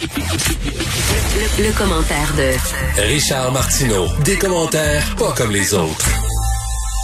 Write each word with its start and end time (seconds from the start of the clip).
Le, 0.00 1.76
commentaire 1.76 2.32
de 2.36 3.02
Richard 3.02 3.50
Martineau. 3.50 4.06
Des 4.24 4.36
commentaires 4.36 5.02
pas 5.18 5.32
comme 5.36 5.50
les 5.50 5.74
autres. 5.74 6.08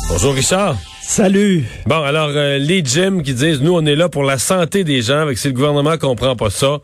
Bonjour 0.08 0.32
Richard. 0.32 0.76
Salut. 1.02 1.64
Bon, 1.86 2.02
alors 2.02 2.30
euh, 2.30 2.58
les 2.58 2.84
gyms 2.84 3.22
qui 3.24 3.34
disent 3.34 3.60
nous 3.62 3.74
on 3.74 3.84
est 3.84 3.96
là 3.96 4.08
pour 4.08 4.22
la 4.22 4.38
santé 4.38 4.84
des 4.84 5.02
gens, 5.02 5.18
avec 5.18 5.38
si 5.38 5.48
le 5.48 5.54
gouvernement 5.54 5.98
comprend 5.98 6.36
pas 6.36 6.50
ça, 6.50 6.78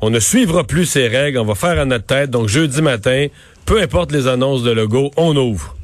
on 0.00 0.10
ne 0.10 0.20
suivra 0.20 0.62
plus 0.62 0.86
ces 0.86 1.08
règles, 1.08 1.38
on 1.38 1.44
va 1.44 1.56
faire 1.56 1.80
à 1.80 1.84
notre 1.84 2.06
tête. 2.06 2.30
Donc 2.30 2.46
jeudi 2.46 2.80
matin, 2.80 3.26
peu 3.64 3.82
importe 3.82 4.12
les 4.12 4.28
annonces 4.28 4.62
de 4.62 4.70
logo, 4.70 5.10
on 5.16 5.36
ouvre. 5.36 5.75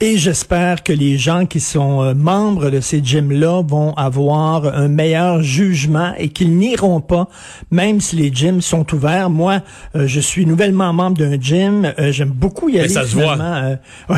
Et 0.00 0.16
j'espère 0.16 0.84
que 0.84 0.92
les 0.92 1.18
gens 1.18 1.44
qui 1.44 1.58
sont 1.58 2.02
euh, 2.02 2.14
membres 2.14 2.70
de 2.70 2.78
ces 2.78 3.02
gyms-là 3.02 3.62
vont 3.66 3.94
avoir 3.94 4.64
un 4.66 4.86
meilleur 4.86 5.42
jugement 5.42 6.12
et 6.18 6.28
qu'ils 6.28 6.56
n'iront 6.56 7.00
pas, 7.00 7.28
même 7.72 8.00
si 8.00 8.14
les 8.14 8.32
gyms 8.32 8.60
sont 8.60 8.86
ouverts. 8.94 9.28
Moi, 9.28 9.60
euh, 9.96 10.06
je 10.06 10.20
suis 10.20 10.46
nouvellement 10.46 10.92
membre 10.92 11.18
d'un 11.18 11.40
gym. 11.40 11.92
Euh, 11.98 12.12
j'aime 12.12 12.30
beaucoup 12.30 12.68
y 12.68 12.78
aller. 12.78 12.88
ça 12.88 13.04
se 13.04 13.16
voit. 13.16 13.36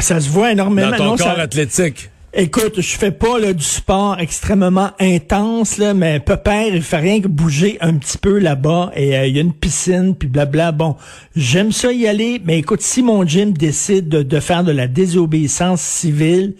ça 0.03 0.21
se 0.21 0.29
voit 0.29 0.53
énormément. 0.53 0.91
Dans 0.91 1.17
ton 1.17 1.17
corps 1.17 1.39
athlétique. 1.39 2.11
Écoute, 2.33 2.81
je 2.81 2.97
fais 2.97 3.11
pas 3.11 3.41
là, 3.41 3.53
du 3.53 3.65
sport 3.65 4.21
extrêmement 4.21 4.93
intense, 5.01 5.79
là, 5.79 5.95
mais 5.95 6.21
père, 6.21 6.73
il 6.73 6.81
fait 6.81 6.99
rien 6.99 7.21
que 7.21 7.27
bouger 7.27 7.77
un 7.81 7.95
petit 7.95 8.19
peu 8.19 8.39
là-bas 8.39 8.93
et 8.95 9.19
euh, 9.19 9.27
il 9.27 9.35
y 9.35 9.39
a 9.39 9.43
une 9.43 9.53
piscine, 9.53 10.15
puis 10.15 10.29
blabla. 10.29 10.71
Bon, 10.71 10.95
j'aime 11.35 11.73
ça 11.73 11.93
y 11.93 12.07
aller, 12.07 12.41
mais 12.45 12.61
écoute, 12.61 12.83
si 12.83 13.03
mon 13.03 13.27
gym 13.27 13.53
décide 13.53 14.09
de 14.09 14.41
faire 14.41 14.63
de 14.63 14.71
la 14.71 14.87
désobéissance 14.87 15.81
civile, 15.81 16.55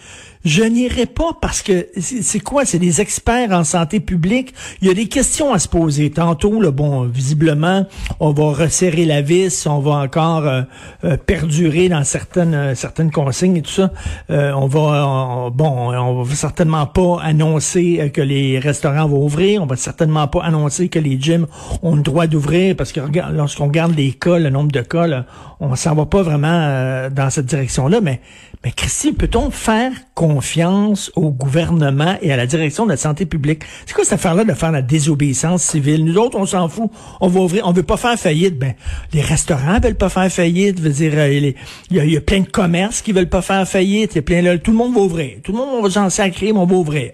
je 0.45 0.63
n'irai 0.63 1.07
pas 1.07 1.37
parce 1.41 1.61
que 1.63 1.89
c'est 1.99 2.41
quoi? 2.41 2.65
C'est 2.65 2.79
des 2.79 3.01
experts 3.01 3.51
en 3.53 3.65
santé 3.65 4.01
publique. 4.01 4.55
Il 4.81 4.89
y 4.89 4.91
a 4.91 4.95
des 4.95 5.07
questions 5.07 5.53
à 5.53 5.59
se 5.59 5.69
poser. 5.69 6.11
Tantôt, 6.11 6.61
là, 6.63 6.71
bon, 6.71 7.03
visiblement, 7.03 7.87
on 8.21 8.33
va 8.33 8.53
resserrer 8.53 9.05
la 9.05 9.21
vis, 9.21 9.67
on 9.67 9.81
va 9.81 9.93
encore 9.93 10.47
euh, 10.47 10.63
euh, 11.05 11.17
perdurer 11.19 11.89
dans 11.89 12.05
certaines 12.05 12.55
euh, 12.55 12.75
certaines 12.75 13.11
consignes 13.11 13.57
et 13.57 13.63
tout 13.63 13.71
ça. 13.71 13.93
on 14.29 14.67
va 14.67 15.51
bon, 15.53 15.93
on 15.93 16.23
va 16.23 16.35
certainement 16.35 16.87
pas 16.87 17.19
annoncer 17.23 18.11
que 18.15 18.23
les 18.23 18.59
restaurants 18.59 19.09
vont 19.09 19.25
ouvrir. 19.25 19.63
On 19.63 19.67
va 19.67 19.77
certainement 19.77 20.27
pas 20.29 20.43
annoncer 20.43 20.89
que 20.89 20.99
les 20.99 21.21
gyms 21.21 21.47
ont 21.83 21.97
le 21.97 22.03
droit 22.03 22.27
d'ouvrir 22.27 22.77
parce 22.77 22.93
que 22.93 23.01
lorsqu'on 23.33 23.67
regarde 23.67 23.95
les 23.95 24.13
cas, 24.13 24.39
le 24.39 24.51
nombre 24.51 24.73
de 24.73 24.81
cas, 24.81 25.07
là, 25.07 25.27
on 25.61 25.75
s'en 25.77 25.95
va 25.95 26.07
pas 26.07 26.23
vraiment 26.23 27.09
dans 27.11 27.31
cette 27.31 27.47
direction-là. 27.47 28.01
Mais 28.01 28.21
mais 28.63 28.73
Christy, 28.73 29.13
peut-on 29.13 29.51
faire 29.51 29.93
confiance 30.35 31.11
au 31.17 31.31
gouvernement 31.31 32.17
et 32.23 32.33
à 32.33 32.37
la 32.37 32.47
direction 32.47 32.85
de 32.85 32.91
la 32.91 32.97
santé 32.97 33.27
publique? 33.27 33.63
C'est 33.87 33.95
quoi 33.95 34.05
cette 34.05 34.15
affaire-là 34.15 34.45
de 34.45 34.53
faire 34.53 34.73
la 34.73 34.83
désobéissance 34.83 35.63
civile? 35.63 36.05
Nous 36.05 36.17
autres, 36.17 36.39
on 36.39 36.47
s'en 36.47 36.69
fout. 36.69 36.91
On 37.21 37.29
va 37.29 37.41
ouvrir, 37.41 37.67
on 37.67 37.73
veut 37.73 37.83
pas 37.83 37.97
faire 37.97 38.19
faillite. 38.19 38.59
Ben, 38.59 38.75
les 39.13 39.23
restaurants 39.23 39.81
veulent 39.81 39.97
pas 39.97 40.09
faire 40.09 40.31
faillite. 40.31 40.81
Veut 40.81 40.91
dire, 40.91 41.13
euh, 41.15 41.29
il 41.29 41.55
y, 41.91 42.17
a, 42.17 42.21
plein 42.21 42.41
de 42.41 42.49
commerces 42.49 43.03
qui 43.03 43.13
veulent 43.13 43.29
pas 43.29 43.43
faire 43.43 43.67
faillite. 43.67 44.13
Il 44.15 44.17
y 44.17 44.19
a 44.21 44.23
plein, 44.23 44.43
là, 44.43 44.59
tout 44.59 44.71
le 44.71 44.77
monde 44.77 44.95
va 44.95 45.01
ouvrir. 45.01 45.39
Tout 45.43 45.53
le 45.53 45.59
monde 45.59 45.83
va 45.83 45.91
s'en 45.91 46.11
sacrer, 46.11 46.53
mais 46.53 46.59
on 46.59 46.67
va 46.67 46.77
ouvrir. 46.77 47.13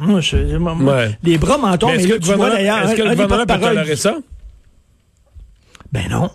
Moi, 0.00 0.20
je, 0.20 0.36
Les 1.24 1.38
bras 1.38 1.58
m'en 1.58 1.76
tombent. 1.76 1.90
Est-ce 1.90 2.06
que, 2.06 2.12
le 2.12 2.18
gouvernement, 2.20 2.54
est-ce 2.56 2.94
que 2.94 3.02
le 3.02 3.10
gouvernement 3.10 3.46
peut 3.46 3.60
tolérer 3.60 3.96
ça? 3.96 4.16
Ben 5.92 6.04
non. 6.10 6.30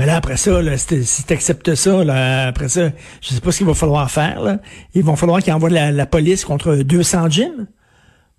Mais 0.00 0.06
là, 0.06 0.16
après 0.16 0.38
ça, 0.38 0.62
là, 0.62 0.78
si 0.78 1.24
tu 1.26 1.32
acceptes 1.34 1.74
ça, 1.74 2.00
après 2.48 2.70
ça, 2.70 2.88
je 3.20 3.28
sais 3.28 3.40
pas 3.42 3.52
ce 3.52 3.58
qu'il 3.58 3.66
va 3.66 3.74
falloir 3.74 4.10
faire. 4.10 4.40
Là. 4.40 4.56
Il 4.94 5.02
va 5.02 5.14
falloir 5.14 5.42
qu'il 5.42 5.52
envoie 5.52 5.68
la, 5.68 5.92
la, 5.92 6.06
police 6.06 6.46
contre 6.46 6.74
200 6.74 7.28
gyms. 7.28 7.66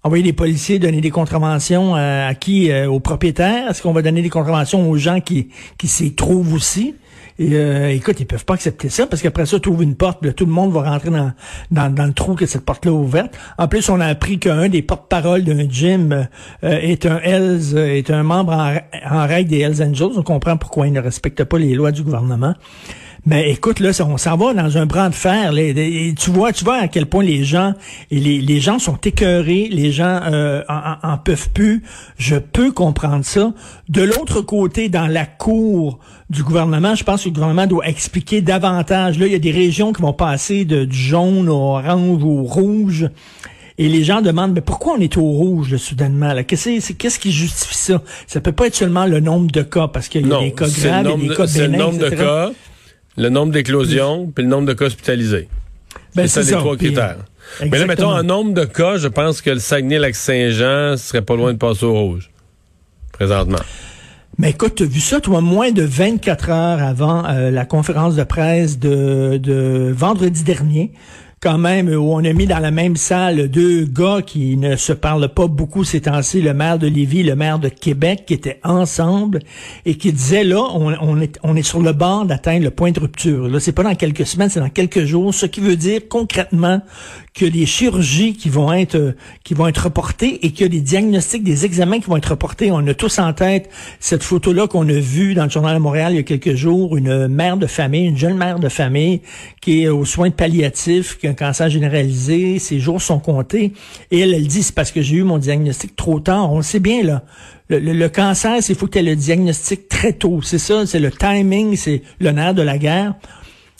Envoyer 0.01 0.23
des 0.23 0.33
policiers, 0.33 0.79
donner 0.79 1.01
des 1.01 1.11
contraventions 1.11 1.95
euh, 1.95 2.27
à 2.27 2.33
qui? 2.33 2.71
Euh, 2.71 2.89
aux 2.89 2.99
propriétaires? 2.99 3.69
Est-ce 3.69 3.83
qu'on 3.83 3.93
va 3.93 4.01
donner 4.01 4.23
des 4.23 4.29
contraventions 4.31 4.89
aux 4.89 4.97
gens 4.97 5.21
qui, 5.21 5.49
qui 5.77 5.87
s'y 5.87 6.15
trouvent 6.15 6.51
aussi? 6.55 6.95
Euh, 7.39 7.87
écoute, 7.89 8.19
ils 8.19 8.25
peuvent 8.25 8.45
pas 8.45 8.53
accepter 8.55 8.89
ça 8.89 9.07
parce 9.07 9.21
qu'après 9.21 9.45
ça, 9.45 9.59
tu 9.59 9.69
ouvres 9.69 9.81
une 9.81 9.95
porte, 9.95 10.35
tout 10.35 10.45
le 10.45 10.51
monde 10.51 10.71
va 10.71 10.83
rentrer 10.83 11.09
dans, 11.09 11.31
dans, 11.71 11.93
dans 11.93 12.05
le 12.05 12.13
trou 12.13 12.35
que 12.35 12.45
cette 12.45 12.65
porte-là 12.65 12.91
ouverte. 12.91 13.37
En 13.57 13.67
plus, 13.67 13.89
on 13.89 13.99
a 13.99 14.05
appris 14.05 14.39
qu'un 14.39 14.69
des 14.69 14.81
porte-parole 14.81 15.43
d'un 15.43 15.67
gym 15.69 16.27
euh, 16.63 16.69
est 16.79 17.05
un 17.05 17.19
Hells, 17.19 17.77
est 17.77 18.09
un 18.11 18.23
membre 18.23 18.53
en, 18.53 18.75
en 19.09 19.27
règle 19.27 19.49
des 19.49 19.59
Hells 19.59 19.81
Angels. 19.81 20.17
On 20.17 20.23
comprend 20.23 20.57
pourquoi 20.57 20.87
il 20.87 20.93
ne 20.93 21.01
respecte 21.01 21.43
pas 21.43 21.57
les 21.57 21.73
lois 21.73 21.91
du 21.91 22.03
gouvernement. 22.03 22.53
Mais 23.25 23.51
écoute, 23.51 23.79
là, 23.79 23.91
on 24.03 24.17
s'en 24.17 24.35
va 24.35 24.53
dans 24.55 24.79
un 24.79 24.87
bras 24.87 25.07
de 25.09 25.13
fer. 25.13 25.53
tu 25.53 26.31
vois, 26.31 26.51
tu 26.51 26.65
vois 26.65 26.77
à 26.77 26.87
quel 26.87 27.05
point 27.05 27.23
les 27.23 27.43
gens 27.43 27.73
et 28.09 28.19
les, 28.19 28.41
les 28.41 28.59
gens 28.59 28.79
sont 28.79 28.97
écœurés, 28.97 29.69
les 29.71 29.91
gens 29.91 30.21
euh, 30.31 30.63
en, 30.67 31.17
peuvent 31.19 31.51
plus. 31.51 31.83
Je 32.17 32.37
peux 32.37 32.71
comprendre 32.71 33.23
ça. 33.23 33.53
De 33.89 34.01
l'autre 34.01 34.41
côté, 34.41 34.89
dans 34.89 35.05
la 35.05 35.27
cour 35.27 35.99
du 36.31 36.41
gouvernement, 36.41 36.95
je 36.95 37.03
pense 37.03 37.23
que 37.23 37.29
le 37.29 37.35
gouvernement 37.35 37.67
doit 37.67 37.87
expliquer 37.87 38.41
davantage. 38.41 39.19
Là, 39.19 39.27
il 39.27 39.33
y 39.33 39.35
a 39.35 39.39
des 39.39 39.51
régions 39.51 39.93
qui 39.93 40.01
vont 40.01 40.13
passer 40.13 40.65
de, 40.65 40.85
du 40.85 40.97
jaune 40.97 41.47
au 41.47 41.75
orange 41.75 42.23
au 42.23 42.41
rouge. 42.41 43.07
Et 43.77 43.87
les 43.87 44.03
gens 44.03 44.21
demandent, 44.21 44.53
mais 44.53 44.61
pourquoi 44.61 44.95
on 44.97 44.99
est 44.99 45.17
au 45.17 45.23
rouge, 45.23 45.77
soudainement? 45.77 46.33
Qu'est-ce, 46.47 47.19
qui 47.19 47.31
justifie 47.31 47.77
ça? 47.77 48.01
Ça 48.25 48.41
peut 48.41 48.51
pas 48.51 48.67
être 48.67 48.75
seulement 48.75 49.05
le 49.05 49.19
nombre 49.19 49.51
de 49.51 49.61
cas, 49.61 49.87
parce 49.87 50.07
qu'il 50.07 50.27
y 50.27 50.33
a 50.33 50.39
des 50.39 50.51
cas 50.51 50.67
graves, 50.67 51.07
et 51.07 51.27
des 51.27 51.35
cas 51.35 51.45
bénins, 51.45 51.67
le 51.67 51.77
nombre 51.77 51.97
de 51.99 52.09
cas 52.09 52.51
le 53.17 53.29
nombre 53.29 53.51
d'éclosions, 53.51 54.31
puis 54.33 54.43
le 54.43 54.49
nombre 54.49 54.67
de 54.67 54.73
cas 54.73 54.85
hospitalisés. 54.85 55.47
Ben, 56.15 56.27
c'est 56.27 56.43
ça 56.43 56.55
les 56.55 56.57
trois 56.57 56.77
critères. 56.77 57.17
Mais 57.61 57.79
là, 57.79 57.85
mettons, 57.85 58.11
en 58.11 58.23
nombre 58.23 58.53
de 58.53 58.65
cas, 58.65 58.97
je 58.97 59.07
pense 59.07 59.41
que 59.41 59.49
le 59.49 59.59
Saguenay-Lac-Saint-Jean 59.59 60.97
serait 60.97 61.21
pas 61.21 61.35
loin 61.35 61.53
de 61.53 61.57
passer 61.57 61.85
au 61.85 61.93
rouge, 61.93 62.29
présentement. 63.11 63.59
Mais 64.37 64.51
écoute, 64.51 64.75
tu 64.75 64.83
as 64.83 64.85
vu 64.85 64.99
ça, 64.99 65.19
toi, 65.19 65.41
moins 65.41 65.71
de 65.71 65.83
24 65.83 66.49
heures 66.49 66.81
avant 66.81 67.25
euh, 67.25 67.51
la 67.51 67.65
conférence 67.65 68.15
de 68.15 68.23
presse 68.23 68.79
de, 68.79 69.37
de 69.37 69.93
vendredi 69.95 70.43
dernier, 70.43 70.93
quand 71.41 71.57
même, 71.57 71.89
où 71.89 72.13
on 72.13 72.23
a 72.23 72.33
mis 72.33 72.45
dans 72.45 72.59
la 72.59 72.69
même 72.69 72.95
salle 72.95 73.47
deux 73.47 73.85
gars 73.85 74.21
qui 74.23 74.57
ne 74.57 74.75
se 74.75 74.93
parlent 74.93 75.27
pas 75.27 75.47
beaucoup 75.47 75.83
ces 75.83 76.01
temps-ci, 76.01 76.39
le 76.39 76.53
maire 76.53 76.77
de 76.77 76.85
Lévis, 76.85 77.23
le 77.23 77.35
maire 77.35 77.57
de 77.57 77.67
Québec, 77.67 78.25
qui 78.27 78.35
étaient 78.35 78.59
ensemble 78.63 79.39
et 79.85 79.95
qui 79.95 80.13
disaient, 80.13 80.43
là, 80.43 80.61
on, 80.75 81.19
est, 81.19 81.39
on 81.41 81.55
est 81.55 81.63
sur 81.63 81.81
le 81.81 81.93
bord 81.93 82.25
d'atteindre 82.25 82.63
le 82.63 82.69
point 82.69 82.91
de 82.91 82.99
rupture. 82.99 83.47
Là, 83.47 83.59
c'est 83.59 83.71
pas 83.71 83.81
dans 83.81 83.95
quelques 83.95 84.27
semaines, 84.27 84.49
c'est 84.49 84.59
dans 84.59 84.69
quelques 84.69 85.05
jours, 85.05 85.33
ce 85.33 85.47
qui 85.47 85.61
veut 85.61 85.75
dire 85.75 86.01
concrètement 86.07 86.81
que 87.33 87.45
les 87.45 87.65
chirurgies 87.65 88.33
qui 88.33 88.49
vont 88.49 88.73
être 88.73 89.15
qui 89.43 89.53
vont 89.53 89.67
être 89.67 89.85
reportées 89.85 90.45
et 90.45 90.51
que 90.51 90.65
les 90.65 90.81
diagnostics 90.81 91.43
des 91.43 91.65
examens 91.65 91.99
qui 91.99 92.09
vont 92.09 92.17
être 92.17 92.31
reportés. 92.31 92.71
On 92.71 92.85
a 92.85 92.93
tous 92.93 93.19
en 93.19 93.31
tête 93.33 93.69
cette 93.99 94.23
photo-là 94.23 94.67
qu'on 94.67 94.87
a 94.89 94.99
vue 94.99 95.33
dans 95.33 95.45
le 95.45 95.49
journal 95.49 95.75
de 95.75 95.81
Montréal 95.81 96.11
il 96.11 96.17
y 96.17 96.19
a 96.19 96.23
quelques 96.23 96.55
jours, 96.55 96.97
une 96.97 97.27
mère 97.29 97.57
de 97.57 97.67
famille, 97.67 98.07
une 98.07 98.17
jeune 98.17 98.37
mère 98.37 98.59
de 98.59 98.69
famille 98.69 99.21
qui 99.61 99.83
est 99.83 99.87
aux 99.87 100.05
soins 100.05 100.29
palliatifs, 100.29 101.17
qui 101.17 101.27
a 101.27 101.30
un 101.31 101.33
cancer 101.33 101.69
généralisé, 101.69 102.59
ses 102.59 102.79
jours 102.79 103.01
sont 103.01 103.19
comptés. 103.19 103.73
Et 104.11 104.19
elle, 104.19 104.33
elle 104.33 104.47
dit, 104.47 104.63
c'est 104.63 104.75
parce 104.75 104.91
que 104.91 105.01
j'ai 105.01 105.17
eu 105.17 105.23
mon 105.23 105.37
diagnostic 105.37 105.95
trop 105.95 106.19
tard. 106.19 106.51
On 106.51 106.57
le 106.57 106.63
sait 106.63 106.79
bien, 106.79 107.03
là. 107.03 107.23
Le, 107.69 108.07
cancer, 108.09 108.61
c'est 108.61 108.73
faut 108.73 108.87
que 108.87 108.91
tu 108.91 108.99
aies 108.99 109.03
le 109.03 109.15
diagnostic 109.15 109.87
très 109.87 110.11
tôt. 110.11 110.41
C'est 110.41 110.57
ça, 110.57 110.85
c'est 110.85 110.99
le 110.99 111.09
timing, 111.09 111.77
c'est 111.77 112.01
nerf 112.19 112.53
de 112.53 112.61
la 112.61 112.77
guerre. 112.77 113.15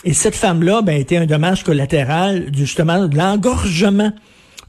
Et 0.06 0.14
cette 0.14 0.36
femme-là, 0.36 0.82
ben, 0.82 0.98
était 0.98 1.18
un 1.18 1.26
dommage 1.26 1.64
collatéral, 1.64 2.48
justement, 2.54 3.08
de 3.08 3.18
l'engorgement 3.18 4.14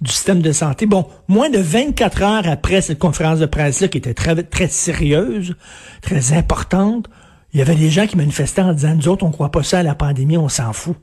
du 0.01 0.11
système 0.11 0.43
de 0.43 0.51
santé. 0.51 0.87
Bon, 0.87 1.07
moins 1.29 1.49
de 1.49 1.59
24 1.59 2.23
heures 2.23 2.49
après 2.49 2.81
cette 2.81 2.99
conférence 2.99 3.39
de 3.39 3.47
presse-là, 3.47 3.87
qui 3.87 3.99
était 3.99 4.15
très, 4.15 4.43
très 4.43 4.67
sérieuse, 4.67 5.55
très 6.03 6.33
importante, 6.33 7.09
il 7.53 7.61
y 7.61 7.63
avait 7.63 7.77
des 7.77 7.91
gens 7.91 8.07
qui 8.07 8.17
manifestaient 8.17 8.63
en 8.63 8.73
disant, 8.73 8.95
nous 8.97 9.09
autres, 9.09 9.25
on 9.25 9.31
croit 9.31 9.53
pas 9.53 9.63
ça 9.63 9.79
à 9.79 9.83
la 9.83 9.95
pandémie, 9.95 10.37
on 10.37 10.49
s'en 10.49 10.73
fout. 10.73 10.97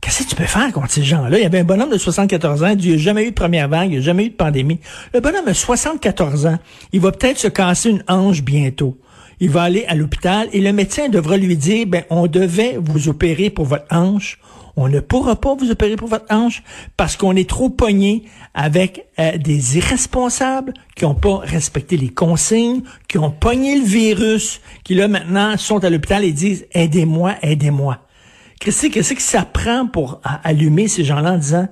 Qu'est-ce 0.00 0.24
que 0.24 0.28
tu 0.28 0.36
peux 0.36 0.44
faire 0.44 0.72
contre 0.72 0.90
ces 0.90 1.02
gens-là? 1.02 1.38
Il 1.38 1.42
y 1.42 1.46
avait 1.46 1.60
un 1.60 1.64
bonhomme 1.64 1.90
de 1.90 1.98
74 1.98 2.62
ans, 2.62 2.68
il 2.78 2.88
n'y 2.88 2.94
a 2.94 2.98
jamais 2.98 3.24
eu 3.24 3.30
de 3.30 3.34
première 3.34 3.68
vague, 3.68 3.88
il 3.88 3.92
n'y 3.92 3.98
a 3.98 4.02
jamais 4.02 4.26
eu 4.26 4.30
de 4.30 4.34
pandémie. 4.34 4.80
Le 5.14 5.20
bonhomme 5.20 5.48
a 5.48 5.54
74 5.54 6.46
ans, 6.46 6.58
il 6.92 7.00
va 7.00 7.12
peut-être 7.12 7.38
se 7.38 7.48
casser 7.48 7.90
une 7.90 8.04
hanche 8.08 8.42
bientôt 8.42 8.98
il 9.40 9.50
va 9.50 9.62
aller 9.62 9.84
à 9.86 9.94
l'hôpital 9.94 10.48
et 10.52 10.60
le 10.60 10.72
médecin 10.72 11.08
devra 11.08 11.36
lui 11.36 11.56
dire, 11.56 11.86
ben, 11.86 12.04
on 12.10 12.26
devait 12.26 12.78
vous 12.80 13.08
opérer 13.08 13.50
pour 13.50 13.66
votre 13.66 13.86
hanche. 13.90 14.38
On 14.78 14.88
ne 14.88 15.00
pourra 15.00 15.36
pas 15.36 15.54
vous 15.54 15.70
opérer 15.70 15.96
pour 15.96 16.08
votre 16.08 16.26
hanche 16.28 16.62
parce 16.98 17.16
qu'on 17.16 17.34
est 17.34 17.48
trop 17.48 17.70
pogné 17.70 18.24
avec 18.52 19.06
euh, 19.18 19.38
des 19.38 19.78
irresponsables 19.78 20.74
qui 20.94 21.04
n'ont 21.04 21.14
pas 21.14 21.38
respecté 21.38 21.96
les 21.96 22.10
consignes, 22.10 22.82
qui 23.08 23.16
ont 23.16 23.30
pogné 23.30 23.78
le 23.78 23.84
virus, 23.84 24.60
qui 24.84 24.94
là 24.94 25.08
maintenant 25.08 25.56
sont 25.56 25.82
à 25.82 25.88
l'hôpital 25.88 26.24
et 26.24 26.32
disent 26.32 26.66
aidez-moi, 26.72 27.36
aidez-moi. 27.40 28.05
Qu'est-ce 28.60 29.14
que 29.14 29.22
ça 29.22 29.44
prend 29.44 29.86
pour 29.86 30.20
allumer 30.44 30.88
ces 30.88 31.04
gens-là 31.04 31.32
en 31.32 31.38
disant 31.38 31.68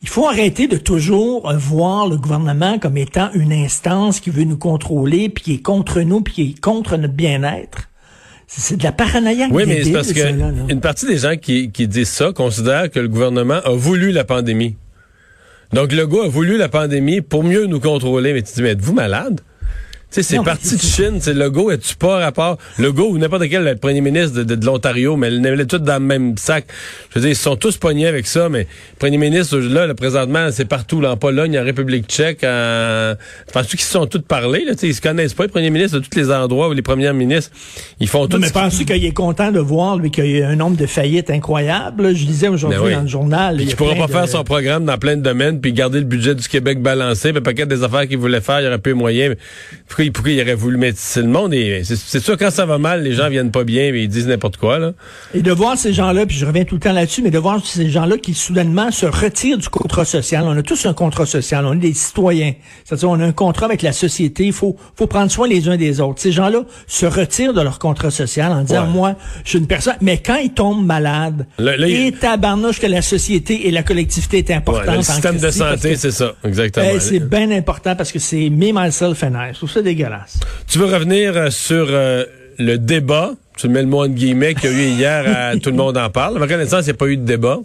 il 0.00 0.08
faut 0.08 0.28
arrêter 0.28 0.68
de 0.68 0.76
toujours 0.76 1.52
voir 1.54 2.08
le 2.08 2.16
gouvernement 2.16 2.78
comme 2.78 2.96
étant 2.96 3.30
une 3.34 3.52
instance 3.52 4.20
qui 4.20 4.30
veut 4.30 4.44
nous 4.44 4.56
contrôler, 4.56 5.28
puis 5.28 5.42
qui 5.42 5.54
est 5.54 5.62
contre 5.62 6.00
nous, 6.02 6.20
puis 6.20 6.34
qui 6.34 6.42
est 6.42 6.60
contre 6.60 6.96
notre 6.96 7.14
bien-être? 7.14 7.88
C'est 8.46 8.76
de 8.76 8.84
la 8.84 8.92
paranoïa. 8.92 9.48
Oui, 9.50 9.64
mais 9.66 9.84
c'est 9.84 9.92
parce 9.92 10.12
que 10.12 10.70
une 10.70 10.80
partie 10.80 11.06
des 11.06 11.18
gens 11.18 11.36
qui, 11.36 11.70
qui 11.70 11.86
disent 11.88 12.08
ça 12.08 12.32
considèrent 12.32 12.90
que 12.90 13.00
le 13.00 13.08
gouvernement 13.08 13.60
a 13.64 13.72
voulu 13.72 14.12
la 14.12 14.24
pandémie. 14.24 14.76
Donc 15.72 15.92
le 15.92 16.06
gars 16.06 16.24
a 16.24 16.28
voulu 16.28 16.56
la 16.56 16.68
pandémie 16.68 17.20
pour 17.20 17.44
mieux 17.44 17.66
nous 17.66 17.80
contrôler. 17.80 18.32
Mais 18.32 18.42
tu 18.42 18.54
dis, 18.54 18.62
mais 18.62 18.70
êtes-vous 18.70 18.94
malade? 18.94 19.40
Sais, 20.10 20.22
c'est 20.22 20.42
parti 20.42 20.76
de 20.76 20.80
Chine. 20.80 21.18
C'est 21.20 21.34
Legault, 21.34 21.70
es-tu 21.70 21.94
pas 21.96 22.18
rapport? 22.18 22.58
Legault 22.78 23.10
ou 23.10 23.18
n'importe 23.18 23.48
quel 23.48 23.76
premier 23.78 24.00
ministre 24.00 24.42
de, 24.42 24.54
de, 24.54 24.66
l'Ontario, 24.66 25.16
mais 25.16 25.32
ils 25.32 25.46
est 25.46 25.66
tous 25.66 25.78
dans 25.78 25.94
le 25.94 26.00
même 26.00 26.36
sac. 26.36 26.66
Je 27.10 27.16
veux 27.16 27.20
dire, 27.20 27.30
ils 27.30 27.36
sont 27.36 27.56
tous 27.56 27.76
pognés 27.76 28.06
avec 28.06 28.26
ça, 28.26 28.48
mais 28.48 28.60
le 28.60 28.98
premier 28.98 29.18
ministre, 29.18 29.58
là, 29.58 29.86
là 29.86 29.94
présentement, 29.94 30.48
c'est 30.50 30.64
partout, 30.64 31.00
là, 31.00 31.12
en 31.12 31.16
Pologne, 31.16 31.58
en 31.58 31.64
République 31.64 32.06
tchèque, 32.06 32.44
en... 32.44 33.14
Penses-tu 33.52 33.76
qu'ils 33.76 33.86
se 33.86 33.92
sont 33.92 34.06
tous 34.06 34.20
parlé, 34.20 34.64
là? 34.64 34.72
sais, 34.76 34.88
ils 34.88 34.94
se 34.94 35.00
connaissent 35.00 35.34
pas, 35.34 35.44
les 35.44 35.50
premiers 35.50 35.70
ministres 35.70 35.98
de 35.98 36.04
tous 36.04 36.18
les 36.18 36.30
endroits 36.30 36.68
où 36.68 36.72
les 36.72 36.82
premiers 36.82 37.12
ministres, 37.12 37.50
ils 38.00 38.08
font 38.08 38.26
tout. 38.26 38.38
Mais 38.38 38.50
penses-tu 38.50 38.84
qu'il 38.84 39.04
est 39.04 39.12
content 39.12 39.52
de 39.52 39.60
voir, 39.60 39.96
lui, 39.96 40.10
qu'il 40.10 40.30
y 40.30 40.42
a 40.42 40.48
un 40.48 40.56
nombre 40.56 40.76
de 40.76 40.86
faillites 40.86 41.30
incroyable? 41.30 42.14
Je 42.14 42.24
disais 42.24 42.48
aujourd'hui 42.48 42.80
ben 42.80 42.96
dans 42.96 43.02
le 43.02 43.08
journal. 43.08 43.60
Il 43.60 43.74
pourra 43.76 43.94
pas 43.94 44.08
faire 44.08 44.28
son 44.28 44.44
programme 44.44 44.84
dans 44.84 44.98
plein 44.98 45.16
de 45.16 45.22
domaines, 45.22 45.60
puis 45.60 45.72
garder 45.72 45.98
le 45.98 46.04
budget 46.04 46.34
du 46.34 46.48
Québec 46.48 46.80
balancé, 46.80 47.32
puis 47.32 47.42
paquet 47.42 47.66
des 47.66 47.82
affaires 47.82 48.06
qu'il 48.08 48.18
voulait 48.18 48.40
faire, 48.40 48.60
il 48.60 48.64
y 48.64 48.66
aurait 48.66 48.78
plus 48.78 48.94
moyen 48.94 49.34
pourquoi, 50.12 50.32
il 50.32 50.40
aurait 50.40 50.54
voulu 50.54 50.76
mettre 50.76 50.98
c'est 50.98 51.22
le 51.22 51.28
monde 51.28 51.54
et 51.54 51.82
c'est 51.84 52.20
sûr 52.20 52.36
quand 52.36 52.50
ça 52.50 52.66
va 52.66 52.78
mal 52.78 53.02
les 53.02 53.12
gens 53.12 53.28
viennent 53.28 53.50
pas 53.50 53.64
bien 53.64 53.84
et 53.84 54.02
ils 54.02 54.08
disent 54.08 54.28
n'importe 54.28 54.56
quoi 54.56 54.78
là. 54.78 54.92
Et 55.34 55.42
de 55.42 55.52
voir 55.52 55.76
ces 55.76 55.92
gens-là 55.92 56.26
puis 56.26 56.36
je 56.36 56.46
reviens 56.46 56.64
tout 56.64 56.76
le 56.76 56.80
temps 56.80 56.92
là-dessus 56.92 57.22
mais 57.22 57.30
de 57.30 57.38
voir 57.38 57.64
ces 57.64 57.90
gens-là 57.90 58.18
qui 58.18 58.34
soudainement 58.34 58.90
se 58.90 59.06
retirent 59.06 59.58
du 59.58 59.68
contrat 59.68 60.04
social. 60.04 60.44
On 60.46 60.56
a 60.56 60.62
tous 60.62 60.86
un 60.86 60.94
contrat 60.94 61.26
social, 61.26 61.66
on 61.66 61.74
est 61.74 61.76
des 61.76 61.94
citoyens. 61.94 62.54
C'est-à-dire 62.84 63.10
on 63.10 63.20
a 63.20 63.24
un 63.24 63.32
contrat 63.32 63.66
avec 63.66 63.82
la 63.82 63.92
société, 63.92 64.46
il 64.46 64.52
faut 64.52 64.76
faut 64.96 65.06
prendre 65.06 65.30
soin 65.30 65.48
les 65.48 65.68
uns 65.68 65.76
des 65.76 66.00
autres. 66.00 66.20
Ces 66.20 66.32
gens-là 66.32 66.62
se 66.86 67.06
retirent 67.06 67.54
de 67.54 67.60
leur 67.60 67.78
contrat 67.78 68.10
social 68.10 68.52
en 68.52 68.62
disant 68.62 68.86
moi 68.86 69.16
je 69.44 69.50
suis 69.50 69.58
une 69.58 69.66
personne 69.66 69.96
mais 70.00 70.18
quand 70.18 70.36
ils 70.36 70.52
tombent 70.52 70.84
malades 70.84 71.46
et 71.58 72.12
tabarnouche 72.12 72.80
que 72.80 72.86
la 72.86 73.02
société 73.02 73.66
et 73.66 73.70
la 73.70 73.82
collectivité 73.82 74.38
est 74.38 74.50
importante. 74.50 74.86
Ouais, 74.86 74.96
le 74.96 75.02
système 75.02 75.38
de 75.38 75.50
santé, 75.50 75.96
c'est 75.96 76.10
ça, 76.10 76.34
exactement. 76.44 76.86
Eh, 76.94 77.00
c'est 77.00 77.20
bien 77.20 77.50
important 77.50 77.96
parce 77.96 78.12
que 78.12 78.18
c'est 78.18 78.50
me 78.50 78.72
myself 78.72 79.22
and 79.22 79.34
I. 79.34 79.52
Je 79.52 79.58
trouve 79.58 79.70
ça 79.70 79.82
dégueulasse. 79.88 80.40
Tu 80.66 80.78
veux 80.78 80.86
revenir 80.86 81.36
euh, 81.36 81.50
sur 81.50 81.86
euh, 81.88 82.24
le 82.58 82.76
débat, 82.76 83.32
tu 83.56 83.68
mets 83.68 83.80
le 83.80 83.88
mot 83.88 84.04
en 84.04 84.08
guillemets, 84.08 84.54
qu'il 84.54 84.70
y 84.70 84.74
a 84.74 84.76
eu 84.76 84.88
hier 84.90 85.24
à 85.26 85.56
Tout 85.62 85.70
le 85.70 85.76
monde 85.76 85.96
en 85.96 86.10
parle. 86.10 86.36
À 86.36 86.40
ma 86.40 86.46
connaissance, 86.46 86.82
il 86.84 86.90
n'y 86.90 86.90
a 86.90 86.94
pas 86.94 87.06
eu 87.06 87.16
de 87.16 87.24
débat. 87.24 87.58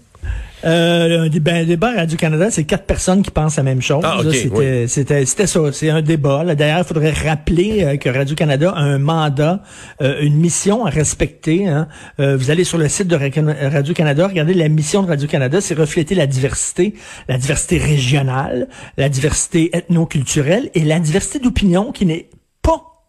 Euh, 0.65 1.29
ben, 1.41 1.65
débat 1.65 1.89
à 1.89 1.95
Radio-Canada, 1.97 2.49
c'est 2.51 2.63
quatre 2.63 2.85
personnes 2.85 3.21
qui 3.21 3.31
pensent 3.31 3.57
la 3.57 3.63
même 3.63 3.81
chose. 3.81 4.03
Ah, 4.03 4.19
c'était, 4.31 4.87
c'était, 4.87 5.25
ça, 5.45 5.71
c'est 5.71 5.89
un 5.89 6.01
débat. 6.01 6.55
D'ailleurs, 6.55 6.79
il 6.79 6.85
faudrait 6.85 7.11
rappeler 7.11 7.83
euh, 7.83 7.97
que 7.97 8.09
Radio-Canada 8.09 8.71
a 8.75 8.81
un 8.81 8.97
mandat, 8.97 9.61
euh, 10.01 10.21
une 10.21 10.35
mission 10.35 10.85
à 10.85 10.89
respecter. 10.89 11.67
Hein. 11.67 11.87
vous 12.17 12.51
allez 12.51 12.63
sur 12.63 12.77
le 12.77 12.87
site 12.87 13.07
de 13.07 13.15
Radio-Canada, 13.15 14.27
regardez 14.27 14.53
la 14.53 14.69
mission 14.69 15.03
de 15.03 15.07
Radio-Canada, 15.07 15.61
c'est 15.61 15.75
refléter 15.75 16.15
la 16.15 16.27
diversité, 16.27 16.93
la 17.27 17.37
diversité 17.37 17.77
régionale, 17.77 18.67
la 18.97 19.09
diversité 19.09 19.75
ethno-culturelle 19.75 20.69
et 20.73 20.83
la 20.83 20.99
diversité 20.99 21.39
d'opinion 21.39 21.91
qui 21.91 22.05
n'est 22.05 22.27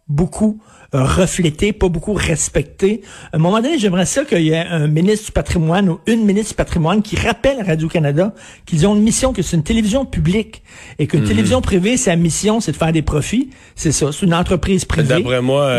beaucoup 0.08 0.60
reflété, 0.92 1.72
pas 1.72 1.88
beaucoup 1.88 2.12
respecté. 2.12 3.02
À 3.32 3.36
un 3.36 3.38
moment 3.38 3.60
donné, 3.60 3.78
j'aimerais 3.78 4.06
ça 4.06 4.24
qu'il 4.24 4.42
y 4.42 4.50
ait 4.50 4.66
un 4.66 4.86
ministre 4.86 5.26
du 5.26 5.32
patrimoine 5.32 5.88
ou 5.88 6.00
une 6.06 6.24
ministre 6.24 6.50
du 6.50 6.56
patrimoine 6.56 7.02
qui 7.02 7.16
rappelle 7.16 7.60
à 7.60 7.64
Radio-Canada 7.64 8.32
qu'ils 8.64 8.86
ont 8.86 8.94
une 8.94 9.02
mission, 9.02 9.32
que 9.32 9.42
c'est 9.42 9.56
une 9.56 9.64
télévision 9.64 10.04
publique 10.04 10.62
et 10.98 11.06
qu'une 11.06 11.22
mhm. 11.22 11.28
télévision 11.28 11.60
privée, 11.60 11.96
sa 11.96 12.14
mission, 12.16 12.60
c'est 12.60 12.72
de 12.72 12.76
faire 12.76 12.92
des 12.92 13.02
profits. 13.02 13.50
C'est 13.74 13.92
ça, 13.92 14.12
c'est 14.12 14.26
une 14.26 14.34
entreprise 14.34 14.84
privée. 14.84 15.08
D'après 15.08 15.42
moi... 15.42 15.70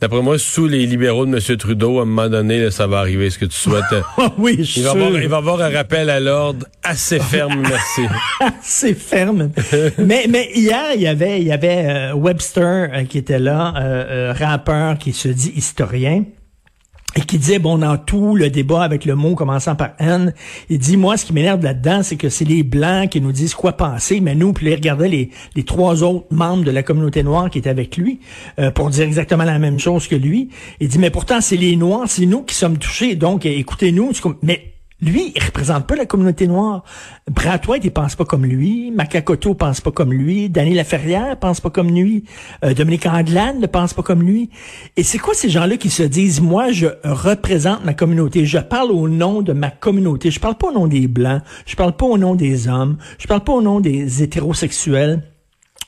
D'après 0.00 0.22
moi, 0.22 0.38
sous 0.38 0.66
les 0.66 0.86
libéraux 0.86 1.26
de 1.26 1.36
M. 1.36 1.56
Trudeau, 1.58 1.98
à 1.98 2.02
un 2.02 2.04
moment 2.06 2.30
donné, 2.30 2.70
ça 2.70 2.86
va 2.86 3.00
arriver, 3.00 3.28
ce 3.28 3.38
que 3.38 3.44
tu 3.44 3.56
souhaites. 3.56 3.84
oui, 4.38 4.64
je 4.64 4.80
il 4.80 4.84
va, 4.84 4.92
avoir, 4.92 5.10
il 5.10 5.28
va 5.28 5.36
avoir 5.36 5.60
un 5.60 5.68
rappel 5.68 6.08
à 6.08 6.20
l'ordre 6.20 6.66
assez 6.82 7.18
ferme, 7.18 7.60
merci. 7.68 8.02
assez 8.40 8.94
ferme. 8.94 9.50
mais, 9.98 10.24
mais 10.26 10.50
hier, 10.54 10.94
il 10.94 11.02
y 11.02 11.06
avait, 11.06 11.42
il 11.42 11.46
y 11.46 11.52
avait 11.52 11.84
euh, 11.86 12.14
Webster 12.14 12.88
euh, 12.92 13.04
qui 13.04 13.18
était 13.18 13.38
là, 13.38 13.74
euh, 13.76 14.32
rappeur 14.32 14.96
qui 14.96 15.12
se 15.12 15.28
dit 15.28 15.52
historien 15.54 16.24
et 17.16 17.22
qui 17.22 17.38
disait, 17.38 17.58
bon, 17.58 17.78
dans 17.78 17.96
tout 17.96 18.36
le 18.36 18.50
débat 18.50 18.82
avec 18.82 19.04
le 19.04 19.14
mot 19.16 19.34
commençant 19.34 19.74
par 19.74 19.90
N, 19.98 20.32
il 20.68 20.78
dit, 20.78 20.96
moi, 20.96 21.16
ce 21.16 21.24
qui 21.24 21.32
m'énerve 21.32 21.62
là-dedans, 21.62 22.02
c'est 22.02 22.16
que 22.16 22.28
c'est 22.28 22.44
les 22.44 22.62
Blancs 22.62 23.10
qui 23.10 23.20
nous 23.20 23.32
disent 23.32 23.54
quoi 23.54 23.72
penser, 23.72 24.20
mais 24.20 24.34
nous, 24.34 24.52
puis 24.52 24.68
il 24.68 24.74
regardait 24.74 25.08
les, 25.08 25.30
les 25.56 25.64
trois 25.64 26.02
autres 26.02 26.26
membres 26.30 26.64
de 26.64 26.70
la 26.70 26.82
communauté 26.82 27.22
noire 27.22 27.50
qui 27.50 27.58
étaient 27.58 27.70
avec 27.70 27.96
lui 27.96 28.20
euh, 28.58 28.70
pour 28.70 28.90
dire 28.90 29.04
exactement 29.04 29.44
la 29.44 29.58
même 29.58 29.78
chose 29.78 30.06
que 30.06 30.14
lui. 30.14 30.50
Il 30.78 30.88
dit, 30.88 30.98
mais 30.98 31.10
pourtant, 31.10 31.40
c'est 31.40 31.56
les 31.56 31.76
Noirs, 31.76 32.04
c'est 32.06 32.26
nous 32.26 32.42
qui 32.42 32.54
sommes 32.54 32.78
touchés, 32.78 33.16
donc 33.16 33.44
écoutez-nous. 33.44 34.12
Mais 34.42 34.69
lui, 35.02 35.32
il 35.34 35.42
représente 35.42 35.86
pas 35.86 35.96
la 35.96 36.04
communauté 36.04 36.46
noire. 36.46 36.84
Bratois, 37.30 37.78
il 37.82 37.90
pense 37.90 38.16
pas 38.16 38.24
comme 38.24 38.44
lui. 38.44 38.90
Macacoto 38.90 39.54
pense 39.54 39.80
pas 39.80 39.90
comme 39.90 40.12
lui. 40.12 40.50
Danny 40.50 40.74
Laferrière 40.74 41.38
pense 41.38 41.60
pas 41.60 41.70
comme 41.70 41.90
lui. 41.90 42.24
Euh, 42.64 42.74
Dominique 42.74 43.06
Anglade 43.06 43.58
ne 43.58 43.66
pense 43.66 43.94
pas 43.94 44.02
comme 44.02 44.22
lui. 44.22 44.50
Et 44.96 45.02
c'est 45.02 45.18
quoi 45.18 45.32
ces 45.32 45.48
gens-là 45.48 45.76
qui 45.78 45.90
se 45.90 46.02
disent, 46.02 46.40
moi, 46.40 46.70
je 46.70 46.88
représente 47.04 47.84
ma 47.84 47.94
communauté? 47.94 48.44
Je 48.44 48.58
parle 48.58 48.90
au 48.90 49.08
nom 49.08 49.40
de 49.40 49.52
ma 49.52 49.70
communauté. 49.70 50.30
Je 50.30 50.38
parle 50.38 50.56
pas 50.56 50.68
au 50.68 50.72
nom 50.72 50.86
des 50.86 51.08
Blancs. 51.08 51.42
Je 51.64 51.76
parle 51.76 51.96
pas 51.96 52.06
au 52.06 52.18
nom 52.18 52.34
des 52.34 52.68
hommes. 52.68 52.98
Je 53.18 53.26
parle 53.26 53.42
pas 53.42 53.52
au 53.52 53.62
nom 53.62 53.80
des 53.80 54.22
hétérosexuels 54.22 55.22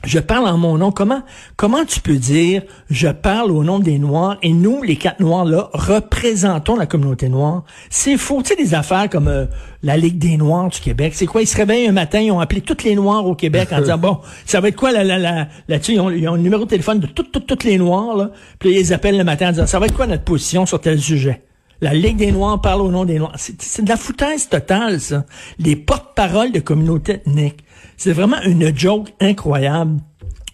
je 0.05 0.19
parle 0.19 0.49
en 0.49 0.59
mon 0.59 0.79
nom. 0.79 0.91
Comment, 0.91 1.23
comment 1.57 1.85
tu 1.85 2.01
peux 2.01 2.17
dire 2.17 2.63
je 2.91 3.09
parle 3.09 3.51
au 3.51 3.65
nom 3.65 3.79
des 3.79 3.99
Noirs 3.99 4.37
et 4.43 4.53
nous, 4.53 4.83
les 4.83 4.97
quatre 4.97 5.21
Noirs 5.21 5.45
là, 5.45 5.71
représentons 5.73 6.77
la 6.77 6.87
communauté 6.87 7.29
noire? 7.29 7.65
C'est 7.91 8.17
faux. 8.17 8.43
Tu 8.43 8.51
sais, 8.51 8.57
des 8.57 8.75
affaires 8.75 9.09
comme 9.09 9.29
euh, 9.29 9.47
la 9.83 9.97
Ligue 9.97 10.19
des 10.19 10.37
Noirs 10.37 10.69
du 10.69 10.81
Québec. 10.81 11.13
C'est 11.15 11.27
quoi? 11.27 11.43
Ils 11.43 11.47
se 11.47 11.57
réveillent 11.57 11.89
un 11.89 11.93
matin, 11.93 12.21
ils 12.21 12.33
ont 12.33 12.41
appelé 12.41 12.61
toutes 12.61 12.85
les 12.85 12.95
Noirs 12.95 13.27
au 13.27 13.35
Québec 13.35 13.69
en 13.73 13.81
disant 13.81 13.99
bon, 13.99 14.19
ça 14.45 14.61
va 14.61 14.69
être 14.69 14.77
quoi 14.77 14.93
la, 14.93 15.05
la, 15.05 15.19
la, 15.19 15.49
là-dessus? 15.69 15.93
Ils 15.93 16.01
ont, 16.01 16.11
ils 16.11 16.29
ont 16.29 16.35
le 16.35 16.43
numéro 16.43 16.65
de 16.65 16.71
téléphone 16.71 16.99
de 16.99 17.07
toutes, 17.07 17.33
toutes, 17.33 17.47
toutes 17.47 17.65
les 17.65 17.79
Noirs, 17.79 18.17
là. 18.17 18.31
Puis 18.59 18.71
ils 18.71 18.75
les 18.75 18.93
appellent 18.93 19.19
le 19.19 19.25
matin 19.25 19.49
en 19.49 19.53
disant 19.53 19.67
ça 19.67 19.79
va 19.79 19.87
être 19.87 19.95
quoi 19.95 20.07
notre 20.07 20.25
position 20.25 20.67
sur 20.67 20.81
tel 20.81 21.01
sujet? 21.01 21.43
La 21.83 21.95
Ligue 21.95 22.17
des 22.17 22.31
Noirs 22.31 22.61
parle 22.61 22.81
au 22.81 22.93
nom 22.93 23.05
des 23.05 23.19
Noirs. 23.19 23.35
C'est 23.37 23.83
de 23.83 23.89
la 23.89 23.97
foutaise 23.97 24.49
totale, 24.49 25.01
ça. 25.01 25.25
Les 25.59 25.75
porte-paroles 25.75 26.53
de 26.53 26.61
communautés 26.61 27.15
ethniques. 27.15 27.65
C'est 27.97 28.13
vraiment 28.13 28.41
une 28.43 28.77
joke 28.77 29.09
incroyable. 29.21 30.01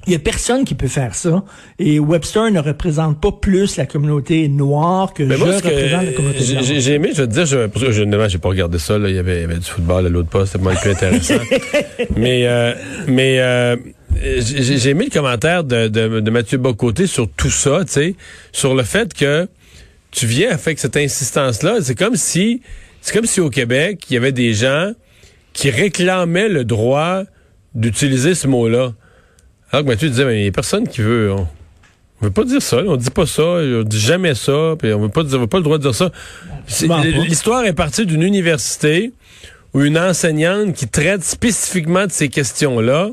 Il 0.07 0.13
y 0.13 0.17
a 0.17 0.19
personne 0.19 0.65
qui 0.65 0.75
peut 0.75 0.89
faire 0.89 1.15
ça. 1.15 1.45
Et 1.79 2.01
Webster 2.01 2.51
ne 2.51 2.61
représente 2.61 3.21
pas 3.21 3.31
plus 3.31 3.77
la 3.77 3.85
communauté 3.85 4.49
noire 4.49 5.13
que 5.13 5.29
je 5.29 5.35
représente 5.35 6.05
la 6.05 6.13
communauté 6.13 6.53
noire. 6.55 6.65
J'ai 6.65 6.95
aimé, 6.95 7.11
je 7.15 7.21
veux 7.23 7.27
dire, 7.27 7.45
je, 7.45 7.67
parce 7.67 7.85
que 7.85 8.05
n'ai 8.05 8.39
pas 8.39 8.49
regardé 8.49 8.79
ça, 8.79 8.97
là, 8.97 9.11
il, 9.11 9.17
y 9.17 9.19
avait, 9.19 9.37
il 9.37 9.41
y 9.43 9.45
avait 9.45 9.59
du 9.59 9.67
football 9.67 10.07
à 10.07 10.09
l'autre 10.09 10.31
poste, 10.31 10.53
c'était 10.53 10.65
moins 10.65 10.75
plus 10.77 10.93
intéressant. 10.93 11.35
mais 12.17 12.47
euh, 12.47 12.73
mais 13.07 13.39
euh, 13.41 13.77
j'ai 14.39 14.89
aimé 14.89 15.05
le 15.05 15.11
commentaire 15.11 15.63
de, 15.65 15.89
de, 15.89 16.21
de 16.21 16.31
Mathieu 16.31 16.57
Bocoté 16.57 17.07
sur 17.07 17.29
tout 17.31 17.51
ça, 17.51 17.85
tu 17.85 17.93
sais, 17.93 18.15
sur 18.53 18.75
le 18.75 18.85
fait 18.85 19.13
que 19.13 19.47
tu 20.11 20.27
viens 20.27 20.51
avec 20.53 20.79
cette 20.79 20.97
insistance-là. 20.97 21.79
C'est 21.83 21.95
comme 21.95 22.17
si, 22.17 22.63
c'est 23.03 23.15
comme 23.15 23.27
si 23.27 23.41
au 23.41 23.51
Québec, 23.51 24.05
il 24.09 24.15
y 24.15 24.17
avait 24.17 24.33
des 24.33 24.55
gens 24.55 24.93
qui 25.59 25.71
réclamaient 25.71 26.49
le 26.49 26.65
droit 26.65 27.25
d'utiliser 27.75 28.37
ce 28.37 28.47
mot-là. 28.47 28.93
Alors 29.73 29.85
que 29.85 29.91
Mathieu 29.91 30.09
disait, 30.09 30.25
mais 30.25 30.39
il 30.39 30.43
n'y 30.43 30.49
a 30.49 30.53
personne 30.53 30.87
qui 30.87 31.01
veut. 31.01 31.33
On, 31.33 31.49
veut 32.21 32.31
pas 32.31 32.45
dire 32.45 32.63
ça, 32.63 32.77
on 32.87 32.95
dit 32.95 33.11
pas 33.11 33.27
ça, 33.27 33.43
on 33.43 33.83
dit 33.83 33.99
jamais 33.99 34.37
ça, 34.37 34.77
puis 34.79 34.93
on 34.93 35.01
veut 35.01 35.09
pas 35.09 35.25
dire, 35.25 35.37
on 35.37 35.41
veut 35.41 35.47
pas 35.49 35.57
le 35.57 35.65
droit 35.65 35.79
de 35.79 35.83
dire 35.83 35.97
ça. 35.97 36.13
L'histoire 37.27 37.65
est 37.65 37.73
partie 37.73 38.07
d'une 38.07 38.23
université 38.23 39.13
où 39.75 39.83
une 39.83 39.99
enseignante 39.99 40.75
qui 40.75 40.87
traite 40.87 41.25
spécifiquement 41.25 42.07
de 42.07 42.13
ces 42.13 42.29
questions-là 42.29 43.11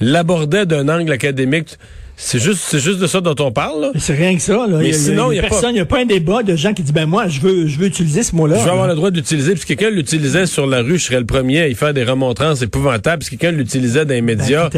l'abordait 0.00 0.64
d'un 0.64 0.88
angle 0.88 1.12
académique. 1.12 1.76
C'est 2.18 2.38
juste, 2.38 2.62
c'est 2.66 2.80
juste 2.80 2.98
de 2.98 3.06
ça 3.06 3.20
dont 3.20 3.34
on 3.40 3.52
parle. 3.52 3.90
C'est 3.98 4.14
rien 4.14 4.34
que 4.34 4.40
ça. 4.40 4.66
Là. 4.66 4.78
Mais 4.78 4.94
sinon, 4.94 5.30
il 5.30 5.36
y 5.36 5.38
a, 5.38 5.42
personne, 5.42 5.70
il 5.70 5.74
n'y 5.74 5.80
a 5.80 5.84
pas 5.84 6.00
un 6.00 6.06
débat 6.06 6.42
de 6.42 6.56
gens 6.56 6.72
qui 6.72 6.82
disent 6.82 6.94
ben 6.94 7.04
moi, 7.04 7.28
je 7.28 7.40
veux, 7.40 7.66
je 7.66 7.78
veux 7.78 7.86
utiliser 7.86 8.22
ce 8.22 8.34
mot-là. 8.34 8.56
Je 8.58 8.64
veux 8.64 8.70
avoir 8.70 8.88
le 8.88 8.94
droit 8.94 9.10
d'utiliser. 9.10 9.54
Puis 9.54 9.64
quelqu'un 9.64 9.90
l'utilisait 9.90 10.46
sur 10.46 10.66
la 10.66 10.80
rue, 10.80 10.98
je 10.98 11.04
serais 11.04 11.20
le 11.20 11.26
premier 11.26 11.60
à 11.60 11.68
y 11.68 11.74
faire 11.74 11.92
des 11.92 12.04
remontrances 12.04 12.62
épouvantables. 12.62 13.22
Puis 13.22 13.36
quelqu'un 13.36 13.54
l'utilisait 13.54 14.06
dans 14.06 14.14
les 14.14 14.22
ben, 14.22 14.38
médias, 14.38 14.70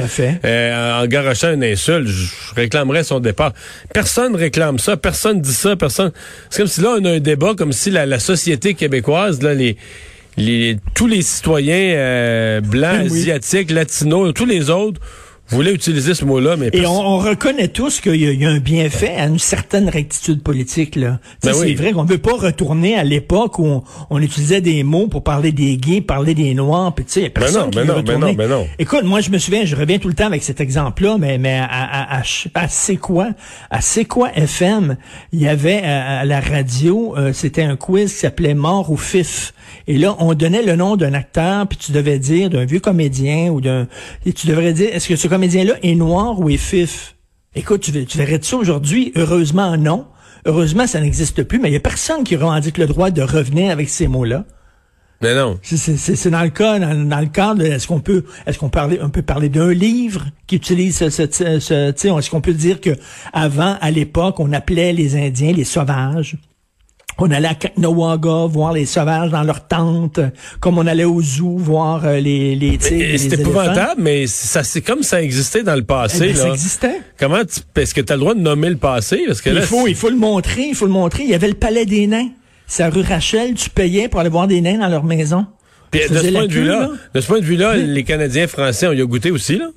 euh, 0.45 1.03
en 1.03 1.07
garochant 1.07 1.53
une 1.55 1.63
insulte, 1.63 2.09
je 2.09 2.55
réclamerais 2.57 3.05
son 3.05 3.21
départ. 3.21 3.53
Personne 3.95 4.35
réclame 4.35 4.81
ça. 4.81 4.97
Personne 4.97 5.41
dit 5.41 5.55
ça. 5.55 5.77
Personne. 5.77 6.11
C'est 6.51 6.59
comme 6.63 6.69
si 6.69 6.81
là 6.81 6.97
on 6.99 7.05
a 7.05 7.11
un 7.13 7.21
débat, 7.21 7.55
comme 7.57 7.73
si 7.73 7.91
la, 7.91 8.19
société 8.19 8.75
québécoise, 8.75 9.43
là, 9.43 9.55
les 9.55 9.77
les, 10.37 10.77
tous 10.95 11.07
les 11.09 11.23
citoyens 11.23 11.95
euh, 11.97 12.61
blancs, 12.61 12.99
ben 12.99 13.07
asiatiques, 13.07 13.71
latinos, 13.73 14.33
tous 14.35 14.45
les 14.45 14.71
autres 14.71 15.01
vous 15.51 15.57
voulez 15.57 15.73
utiliser 15.73 16.13
ce 16.15 16.27
mot-là, 16.27 16.57
mais... 16.57 16.69
Et 16.75 16.85
on, 16.85 17.19
reconnaît 17.19 17.69
tous 17.69 18.01
qu'il 18.01 18.17
y, 18.17 18.45
a 18.45 18.51
un 18.51 18.59
bienfait 18.59 19.15
à 19.17 19.27
une 19.27 19.39
certaine 19.39 19.89
rectitude 19.89 20.43
politique. 20.43 20.95
là. 20.95 21.21
Ben 21.43 21.55
c'est 21.55 21.75
vrai 21.75 21.93
qu'on 21.93 22.05
ne 22.05 22.09
veut 22.09 22.19
pas 22.19 22.35
retourner 22.35 22.97
à 22.97 23.05
l'époque 23.05 23.59
où 23.59 23.83
on, 24.11 24.21
utilisait 24.21 24.61
des 24.61 24.83
mots 24.83 25.09
pour 25.09 25.23
parler 25.25 25.53
des 25.53 25.79
gays, 25.79 26.03
parler 26.03 26.35
des 26.35 26.53
noirs, 26.53 26.95
puis 26.95 27.07
tu 27.07 27.13
sais, 27.13 27.31
personne 27.31 27.71
ben 27.71 27.85
non, 27.85 27.95
qui 27.95 28.03
ben 28.03 28.19
non, 28.19 28.33
ben 28.35 28.49
non, 28.49 28.67
Écoute, 28.79 29.05
moi 29.05 29.21
je 29.21 29.31
me 29.31 29.39
souviens, 29.39 29.65
je 29.65 29.75
reviens 29.75 29.99
tout 29.99 30.09
le 30.09 30.15
temps 30.15 30.27
avec 30.27 30.43
cet 30.43 30.61
exemple-là, 30.61 31.17
mais, 31.19 31.39
mais 31.39 31.59
à, 31.59 31.65
à, 31.65 32.19
à, 32.19 32.23
à 32.55 32.69
C'est 32.69 32.97
quoi? 32.97 33.31
À 33.71 33.81
C'est 33.81 34.05
quoi 34.05 34.31
FM, 34.35 34.97
il 35.33 35.41
y 35.41 35.49
avait 35.49 35.83
à, 35.83 36.27
la 36.27 36.41
radio, 36.41 37.15
euh, 37.17 37.33
c'était 37.33 37.63
un 37.63 37.77
quiz 37.77 38.13
qui 38.13 38.19
s'appelait 38.19 38.55
Mort 38.55 38.91
ou 38.91 38.97
Fif. 38.97 39.55
Et 39.87 39.97
là, 39.97 40.17
on 40.19 40.35
donnait 40.35 40.63
le 40.63 40.77
nom 40.77 40.97
d'un 40.97 41.15
acteur, 41.15 41.67
puis 41.67 41.79
tu 41.79 41.93
devais 41.93 42.19
dire 42.19 42.51
d'un 42.51 42.65
vieux 42.65 42.81
comédien 42.81 43.49
ou 43.51 43.61
d'un... 43.61 43.87
Et 44.27 44.33
tu 44.33 44.47
devrais 44.47 44.73
dire, 44.73 44.91
est-ce 44.93 45.09
que 45.09 45.17
ce 45.17 45.29
comédien-là 45.39 45.75
est 45.85 45.95
noir 45.95 46.41
ou 46.41 46.51
est 46.51 46.57
fif? 46.57 47.15
Écoute, 47.55 47.83
tu, 47.83 48.05
tu 48.07 48.19
verrais 48.19 48.41
ça 48.43 48.57
aujourd'hui? 48.57 49.13
Heureusement, 49.15 49.77
non. 49.77 50.07
Heureusement, 50.47 50.89
ça 50.89 51.01
n'existe 51.01 51.45
plus, 51.45 51.61
mais 51.61 51.69
il 51.69 51.73
n'y 51.73 51.77
a 51.77 51.81
personne 51.81 52.25
qui 52.25 52.35
revendique 52.35 52.77
le 52.77 52.87
droit 52.87 53.11
de 53.13 53.23
revenir 53.23 53.71
avec 53.71 53.89
ces 53.89 54.09
mots-là. 54.09 54.45
Mais 55.23 55.37
non. 55.37 55.61
C'est 55.63 56.31
dans 56.31 56.43
le 56.43 56.51
cas, 56.51 56.81
dans, 56.81 57.21
le 57.21 57.27
cadre, 57.27 57.63
est-ce 57.63 57.87
qu'on 57.87 58.01
peut, 58.01 58.25
est-ce 58.47 58.59
qu'on 58.59 58.69
parler, 58.69 58.99
on 59.01 59.11
peut 59.11 59.23
parler 59.23 59.49
d'un 59.49 59.73
livre 59.73 60.27
qui 60.49 60.57
utilise 60.57 60.97
ce, 60.97 61.11
ce, 61.11 61.61
ce 61.61 62.19
est-ce 62.19 62.31
qu'on 62.31 62.41
peut 62.41 62.53
dire 62.53 62.81
que 62.81 62.97
avant, 63.33 63.77
à 63.81 63.93
l'époque, 63.93 64.41
on 64.41 64.53
appelait 64.53 64.93
les 64.93 65.15
Indiens 65.15 65.53
les 65.53 65.65
sauvages? 65.65 66.37
On 67.21 67.31
allait 67.33 67.49
à 67.49 67.55
Kaknawaga 67.55 68.47
voir 68.47 68.73
les 68.73 68.87
sauvages 68.87 69.31
dans 69.31 69.43
leur 69.43 69.67
tente, 69.67 70.21
comme 70.61 70.79
on 70.79 70.87
allait 70.87 71.05
au 71.05 71.21
zoo 71.21 71.57
voir 71.57 72.05
euh, 72.05 72.21
les 72.21 72.55
les 72.55 72.79
C'est 72.81 73.33
épouvantable, 73.33 74.01
mais 74.01 74.29
ça 74.29 74.63
c'est 74.63 74.83
comme 74.83 75.03
ça 75.03 75.21
existait 75.21 75.65
dans 75.65 75.75
le 75.75 75.83
passé. 75.83 76.19
Eh 76.23 76.33
ben, 76.33 76.37
là. 76.37 76.43
Ça 76.43 76.49
existait. 76.51 77.01
Comment 77.19 77.41
est-ce 77.77 77.95
que 77.95 78.01
tu 78.01 78.13
as 78.13 78.17
le 78.17 78.21
droit 78.21 78.35
de 78.35 78.41
nommer 78.41 78.71
le 78.71 78.77
passé? 78.77 79.25
Parce 79.27 79.41
que 79.41 79.51
il 79.51 79.63
faut 79.63 79.89
il 79.89 79.97
faut 79.97 80.11
le 80.11 80.17
montrer, 80.17 80.69
il 80.69 80.75
faut 80.77 80.87
le 80.87 80.93
montrer. 80.93 81.25
Il 81.25 81.31
y 81.31 81.35
avait 81.35 81.49
le 81.49 81.55
palais 81.55 81.87
des 81.87 82.07
nains. 82.07 82.29
C'est 82.69 82.85
à 82.85 82.91
rue 82.91 83.03
Rachel, 83.03 83.55
tu 83.55 83.71
payais 83.71 84.09
pour 84.09 84.21
aller 84.21 84.29
voir 84.29 84.47
des 84.47 84.61
nains 84.61 84.79
dans 84.79 84.89
leur 84.89 85.03
maison. 85.03 85.47
Puis 85.91 86.01
de 86.09 86.19
ce, 86.19 86.31
point 86.31 86.47
de 86.47 86.53
vue-là, 86.53 86.91
de 87.15 87.21
ce 87.21 87.27
point 87.27 87.41
de 87.41 87.45
vue-là, 87.45 87.77
les 87.77 88.05
Canadiens 88.05 88.47
français, 88.47 88.87
ont 88.87 88.93
y 88.93 89.01
a 89.01 89.07
goûté 89.07 89.31
aussi, 89.31 89.57
là? 89.57 89.69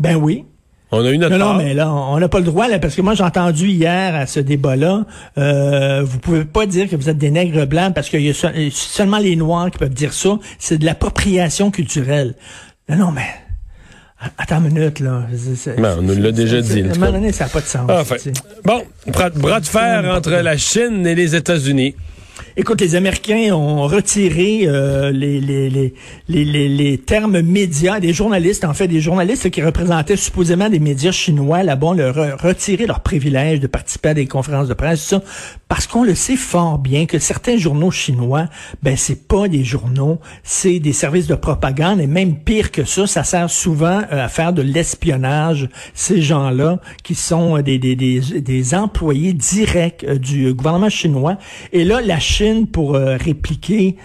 Ben 0.00 0.16
oui. 0.16 0.44
On 0.90 1.04
a 1.04 1.10
eu 1.10 1.18
notre 1.18 1.36
Non, 1.36 1.54
non, 1.54 1.58
mais 1.58 1.74
là, 1.74 1.92
on 1.92 2.18
n'a 2.18 2.28
pas 2.28 2.38
le 2.38 2.44
droit, 2.44 2.68
là, 2.68 2.78
parce 2.78 2.94
que 2.94 3.02
moi, 3.02 3.14
j'ai 3.14 3.24
entendu 3.24 3.68
hier 3.68 4.14
à 4.14 4.26
ce 4.26 4.40
débat-là, 4.40 5.04
euh, 5.38 6.02
vous 6.04 6.18
pouvez 6.18 6.44
pas 6.44 6.66
dire 6.66 6.88
que 6.88 6.96
vous 6.96 7.08
êtes 7.08 7.18
des 7.18 7.30
nègres 7.30 7.66
blancs 7.66 7.94
parce 7.94 8.08
qu'il 8.08 8.22
y 8.22 8.30
a 8.30 8.70
seulement 8.70 9.18
les 9.18 9.34
Noirs 9.34 9.70
qui 9.70 9.78
peuvent 9.78 9.88
dire 9.88 10.12
ça. 10.12 10.38
C'est 10.58 10.78
de 10.78 10.84
l'appropriation 10.84 11.70
culturelle. 11.70 12.34
Non, 12.88 12.96
non, 12.96 13.10
mais... 13.12 13.26
Attends 14.38 14.58
une 14.64 14.72
minute, 14.72 15.00
là. 15.00 15.26
Ben, 15.76 15.96
on 15.98 16.02
nous 16.02 16.14
l'a 16.14 16.32
déjà 16.32 16.60
dit. 16.60 16.82
À 16.82 16.84
un 16.86 16.94
moment 16.94 17.12
donné, 17.12 17.32
ça 17.32 17.44
n'a 17.44 17.50
pas 17.50 17.60
de 17.60 17.66
sens. 17.66 17.90
Enfin. 17.90 18.16
Bon, 18.64 18.82
bras 19.36 19.60
de 19.60 19.66
fer 19.66 20.04
entre 20.14 20.30
la 20.30 20.56
Chine 20.56 21.06
et 21.06 21.14
les 21.14 21.34
États-Unis. 21.34 21.94
Écoute, 22.56 22.80
les 22.80 22.94
Américains 22.94 23.52
ont 23.52 23.88
retiré 23.88 24.60
euh, 24.68 25.10
les, 25.10 25.40
les, 25.40 25.68
les, 25.68 25.92
les, 26.28 26.68
les 26.68 26.98
termes 26.98 27.40
médias 27.40 27.98
des 27.98 28.12
journalistes, 28.12 28.64
en 28.64 28.72
fait, 28.74 28.86
des 28.86 29.00
journalistes 29.00 29.50
qui 29.50 29.60
représentaient 29.60 30.14
supposément 30.14 30.68
des 30.68 30.78
médias 30.78 31.10
chinois 31.10 31.64
là-bas, 31.64 31.88
ont 31.88 32.36
retiré 32.40 32.86
leur 32.86 33.00
privilège 33.00 33.58
de 33.58 33.66
participer 33.66 34.10
à 34.10 34.14
des 34.14 34.26
conférences 34.26 34.68
de 34.68 34.74
presse, 34.74 35.02
ça, 35.02 35.20
parce 35.66 35.88
qu'on 35.88 36.04
le 36.04 36.14
sait 36.14 36.36
fort 36.36 36.78
bien 36.78 37.06
que 37.06 37.18
certains 37.18 37.56
journaux 37.56 37.90
chinois, 37.90 38.46
ben 38.84 38.96
c'est 38.96 39.26
pas 39.26 39.48
des 39.48 39.64
journaux, 39.64 40.20
c'est 40.44 40.78
des 40.78 40.92
services 40.92 41.26
de 41.26 41.34
propagande, 41.34 42.00
et 42.00 42.06
même 42.06 42.36
pire 42.36 42.70
que 42.70 42.84
ça, 42.84 43.08
ça 43.08 43.24
sert 43.24 43.50
souvent 43.50 44.02
euh, 44.12 44.26
à 44.26 44.28
faire 44.28 44.52
de 44.52 44.62
l'espionnage. 44.62 45.68
Ces 45.92 46.22
gens-là, 46.22 46.78
qui 47.02 47.16
sont 47.16 47.60
des, 47.62 47.80
des, 47.80 47.96
des, 47.96 48.20
des 48.20 48.74
employés 48.76 49.32
directs 49.32 50.04
euh, 50.08 50.18
du 50.18 50.54
gouvernement 50.54 50.88
chinois, 50.88 51.36
et 51.72 51.82
là, 51.82 52.00
la 52.00 52.20
Chine 52.20 52.43
pour 52.70 52.94
euh, 52.94 53.16
répliquer, 53.16 53.96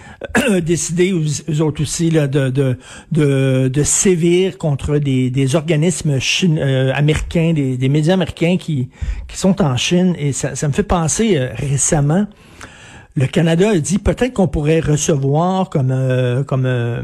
euh, 0.48 0.60
décider 0.72 1.12
aux, 1.12 1.60
autres 1.60 1.82
aussi 1.82 2.10
là, 2.10 2.26
de, 2.26 2.50
de, 2.50 2.78
de, 3.12 3.68
de 3.68 3.82
sévir 3.82 4.58
contre 4.58 4.98
des, 4.98 5.30
des 5.30 5.56
organismes 5.56 6.18
euh, 6.44 6.92
américains, 6.94 7.52
des, 7.52 7.76
des 7.76 7.88
médias 7.88 8.14
américains 8.14 8.56
qui, 8.58 8.88
qui 9.28 9.36
sont 9.36 9.60
en 9.62 9.76
Chine. 9.76 10.14
Et 10.18 10.32
ça, 10.32 10.54
ça 10.54 10.68
me 10.68 10.72
fait 10.72 10.82
penser 10.82 11.38
récemment 11.54 12.26
le 13.20 13.26
Canada 13.26 13.68
a 13.68 13.78
dit 13.78 13.98
peut-être 13.98 14.32
qu'on 14.32 14.48
pourrait 14.48 14.80
recevoir 14.80 15.68
comme 15.68 15.90
euh, 15.90 16.42
comme 16.42 16.64
euh, 16.64 17.02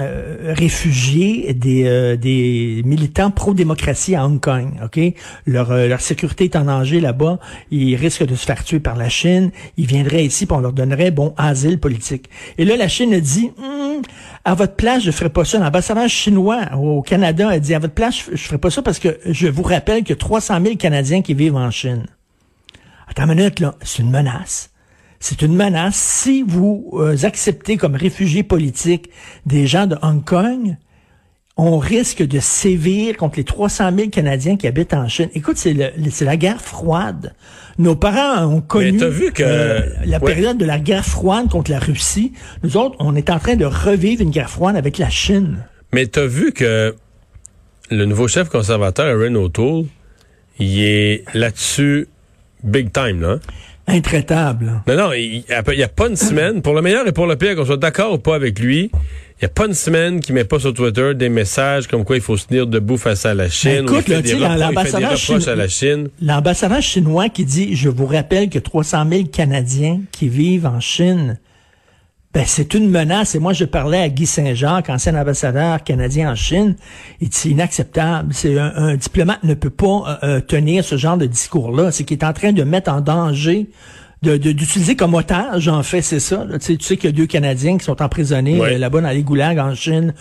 euh, 0.00 0.54
réfugiés 0.54 1.52
des, 1.54 2.16
des 2.16 2.82
militants 2.84 3.32
pro-démocratie 3.32 4.14
à 4.14 4.24
Hong 4.24 4.40
Kong. 4.40 4.74
Ok, 4.84 5.00
leur 5.44 5.74
leur 5.74 6.00
sécurité 6.00 6.44
est 6.44 6.54
en 6.54 6.66
danger 6.66 7.00
là-bas. 7.00 7.40
Ils 7.72 7.96
risquent 7.96 8.24
de 8.24 8.36
se 8.36 8.46
faire 8.46 8.62
tuer 8.62 8.78
par 8.78 8.94
la 8.94 9.08
Chine. 9.08 9.50
Ils 9.76 9.86
viendraient 9.86 10.24
ici, 10.24 10.46
pour 10.46 10.58
on 10.58 10.60
leur 10.60 10.72
donnerait 10.72 11.10
bon 11.10 11.34
asile 11.36 11.80
politique. 11.80 12.30
Et 12.58 12.64
là, 12.64 12.76
la 12.76 12.86
Chine 12.86 13.12
a 13.12 13.18
dit 13.18 13.50
hum, 13.58 14.02
à 14.44 14.54
votre 14.54 14.76
place, 14.76 15.02
je 15.02 15.10
ferai 15.10 15.30
pas 15.30 15.44
ça. 15.44 15.58
L'ambassadeur 15.58 16.08
chinois 16.08 16.60
au 16.76 17.02
Canada 17.02 17.48
a 17.48 17.58
dit 17.58 17.74
à 17.74 17.80
votre 17.80 17.94
place, 17.94 18.14
je, 18.14 18.36
je 18.36 18.42
ferai 18.44 18.58
pas 18.58 18.70
ça 18.70 18.82
parce 18.82 19.00
que 19.00 19.18
je 19.26 19.48
vous 19.48 19.64
rappelle 19.64 20.04
que 20.04 20.14
300 20.14 20.60
000 20.62 20.76
Canadiens 20.76 21.22
qui 21.22 21.34
vivent 21.34 21.56
en 21.56 21.72
Chine. 21.72 22.06
Attends 23.08 23.24
une 23.24 23.34
minute 23.34 23.58
là, 23.58 23.74
c'est 23.82 24.04
une 24.04 24.12
menace. 24.12 24.70
C'est 25.28 25.42
une 25.42 25.56
menace. 25.56 25.96
Si 25.96 26.44
vous 26.46 26.88
euh, 26.92 27.16
acceptez 27.24 27.76
comme 27.76 27.96
réfugiés 27.96 28.44
politiques 28.44 29.10
des 29.44 29.66
gens 29.66 29.88
de 29.88 29.96
Hong 30.00 30.24
Kong, 30.24 30.76
on 31.56 31.78
risque 31.78 32.22
de 32.22 32.38
sévir 32.38 33.16
contre 33.16 33.38
les 33.38 33.42
300 33.42 33.90
000 33.96 34.10
Canadiens 34.10 34.56
qui 34.56 34.68
habitent 34.68 34.94
en 34.94 35.08
Chine. 35.08 35.28
Écoute, 35.34 35.56
c'est 35.56 35.74
la 35.74 36.36
guerre 36.36 36.60
froide. 36.60 37.34
Nos 37.76 37.96
parents 37.96 38.46
ont 38.46 38.60
connu 38.60 39.04
vu 39.08 39.32
que... 39.32 39.42
Euh, 39.42 39.80
la 40.04 40.20
période 40.20 40.58
de 40.58 40.64
la 40.64 40.78
guerre 40.78 41.04
froide 41.04 41.48
contre 41.48 41.72
la 41.72 41.80
Russie. 41.80 42.32
Nous 42.62 42.76
autres, 42.76 42.94
on 43.00 43.16
est 43.16 43.28
en 43.28 43.40
train 43.40 43.56
de 43.56 43.64
revivre 43.64 44.22
une 44.22 44.30
guerre 44.30 44.50
froide 44.50 44.76
avec 44.76 44.96
la 44.96 45.10
Chine. 45.10 45.64
Mais 45.92 46.06
tu 46.06 46.20
as 46.20 46.26
vu 46.26 46.52
que 46.52 46.94
le 47.90 48.04
nouveau 48.04 48.28
chef 48.28 48.48
conservateur, 48.48 49.06
Aaron 49.06 49.34
O'Toole, 49.34 49.86
il 50.60 50.84
est 50.84 51.24
là-dessus 51.34 52.06
big 52.62 52.92
time, 52.92 53.20
là 53.20 53.40
intraitable. 53.86 54.82
Non, 54.86 54.96
non, 54.96 55.12
il 55.12 55.44
n'y 55.46 55.82
a, 55.82 55.88
pas 55.88 56.08
une 56.08 56.16
semaine, 56.16 56.62
pour 56.62 56.74
le 56.74 56.82
meilleur 56.82 57.06
et 57.06 57.12
pour 57.12 57.26
le 57.26 57.36
pire, 57.36 57.54
qu'on 57.54 57.64
soit 57.64 57.76
d'accord 57.76 58.14
ou 58.14 58.18
pas 58.18 58.34
avec 58.34 58.58
lui, 58.58 58.90
il 58.92 59.42
n'y 59.42 59.46
a 59.46 59.48
pas 59.48 59.66
une 59.66 59.74
semaine 59.74 60.20
qui 60.20 60.32
met 60.32 60.44
pas 60.44 60.58
sur 60.58 60.72
Twitter 60.72 61.14
des 61.14 61.28
messages 61.28 61.86
comme 61.86 62.04
quoi 62.04 62.16
il 62.16 62.22
faut 62.22 62.36
se 62.36 62.46
tenir 62.46 62.66
debout 62.66 62.96
face 62.96 63.26
à 63.26 63.34
la 63.34 63.48
Chine. 63.48 63.86
Ben, 63.86 63.98
écoute, 63.98 64.08
l'ambassadeur 64.08 65.16
chinois, 65.16 66.06
l'ambassadeur 66.22 66.82
chinois 66.82 67.28
qui 67.28 67.44
dit, 67.44 67.76
je 67.76 67.88
vous 67.88 68.06
rappelle 68.06 68.48
que 68.48 68.58
300 68.58 69.06
000 69.10 69.24
Canadiens 69.24 70.00
qui 70.10 70.28
vivent 70.28 70.66
en 70.66 70.80
Chine 70.80 71.38
ben, 72.36 72.44
c'est 72.46 72.74
une 72.74 72.90
menace. 72.90 73.34
Et 73.34 73.38
moi, 73.38 73.54
je 73.54 73.64
parlais 73.64 73.96
à 73.96 74.10
Guy 74.10 74.26
Saint-Jacques, 74.26 74.90
ancien 74.90 75.14
ambassadeur 75.14 75.82
canadien 75.82 76.32
en 76.32 76.34
Chine. 76.34 76.76
Il 77.22 77.30
dit, 77.30 77.34
c'est 77.38 77.48
inacceptable. 77.48 78.34
C'est 78.34 78.58
un, 78.58 78.94
diplomate 78.96 79.42
ne 79.42 79.54
peut 79.54 79.70
pas 79.70 79.86
euh, 79.86 80.16
euh, 80.22 80.40
tenir 80.42 80.84
ce 80.84 80.98
genre 80.98 81.16
de 81.16 81.24
discours-là. 81.24 81.92
C'est 81.92 82.04
qu'il 82.04 82.18
est 82.18 82.24
en 82.26 82.34
train 82.34 82.52
de 82.52 82.62
mettre 82.62 82.92
en 82.92 83.00
danger 83.00 83.70
d'utiliser 84.20 84.96
comme 84.96 85.14
otage, 85.14 85.68
en 85.68 85.82
fait, 85.82 86.02
c'est 86.02 86.20
ça. 86.20 86.44
Tu 86.52 86.60
sais, 86.60 86.76
tu 86.76 86.84
sais 86.84 86.96
qu'il 86.98 87.08
y 87.08 87.12
a 87.12 87.16
deux 87.16 87.26
Canadiens 87.26 87.78
qui 87.78 87.84
sont 87.84 88.02
emprisonnés 88.02 88.60
euh, 88.60 88.76
là-bas 88.76 89.00
dans 89.00 89.10
les 89.10 89.22
goulags 89.22 89.58
en 89.58 89.74
Chine 89.74 90.12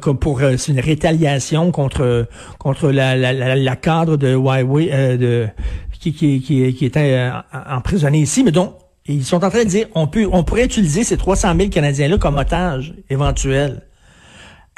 comme 0.00 0.18
pour 0.18 0.40
c'est 0.40 0.72
une 0.72 0.80
rétaliation 0.80 1.70
contre 1.70 2.26
contre 2.58 2.90
la, 2.90 3.16
la, 3.16 3.54
la, 3.54 3.76
cadre 3.76 4.16
de 4.16 4.34
Huawei 4.34 5.16
de 5.18 5.48
qui, 6.00 6.14
qui, 6.14 6.40
qui, 6.40 6.72
qui 6.72 6.84
était 6.84 7.30
emprisonné 7.68 8.20
ici. 8.20 8.44
Mais 8.44 8.52
donc, 8.52 8.72
ils 9.14 9.24
sont 9.24 9.44
en 9.44 9.50
train 9.50 9.64
de 9.64 9.68
dire, 9.68 9.86
on 9.94 10.06
peut, 10.06 10.28
on 10.30 10.44
pourrait 10.44 10.64
utiliser 10.64 11.04
ces 11.04 11.16
300 11.16 11.54
000 11.56 11.68
Canadiens-là 11.70 12.18
comme 12.18 12.36
otages 12.36 12.94
éventuels. 13.08 13.82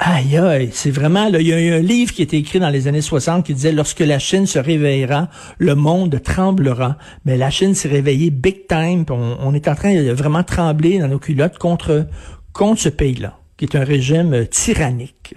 Aïe, 0.05 0.37
aïe, 0.37 0.69
c'est 0.73 0.91
vraiment, 0.91 1.27
il 1.27 1.47
y 1.47 1.53
a 1.53 1.61
eu 1.61 1.71
un 1.71 1.79
livre 1.79 2.11
qui 2.11 2.21
a 2.21 2.25
été 2.25 2.35
écrit 2.35 2.59
dans 2.59 2.69
les 2.69 2.87
années 2.89 3.01
60 3.01 3.45
qui 3.45 3.53
disait, 3.53 3.71
lorsque 3.71 4.01
la 4.01 4.19
Chine 4.19 4.45
se 4.47 4.59
réveillera, 4.59 5.29
le 5.59 5.75
monde 5.75 6.19
tremblera. 6.21 6.97
Mais 7.23 7.37
la 7.37 7.49
Chine 7.49 7.73
s'est 7.73 7.87
réveillée 7.87 8.29
big 8.29 8.67
time, 8.67 9.05
on, 9.09 9.53
est 9.53 9.67
en 9.67 9.75
train 9.75 9.95
de 9.95 10.11
vraiment 10.11 10.43
trembler 10.43 10.99
dans 10.99 11.07
nos 11.07 11.19
culottes 11.19 11.57
contre, 11.57 12.07
contre 12.51 12.81
ce 12.81 12.89
pays-là, 12.89 13.37
qui 13.55 13.63
est 13.63 13.77
un 13.77 13.85
régime 13.85 14.33
euh, 14.33 14.45
tyrannique. 14.45 15.35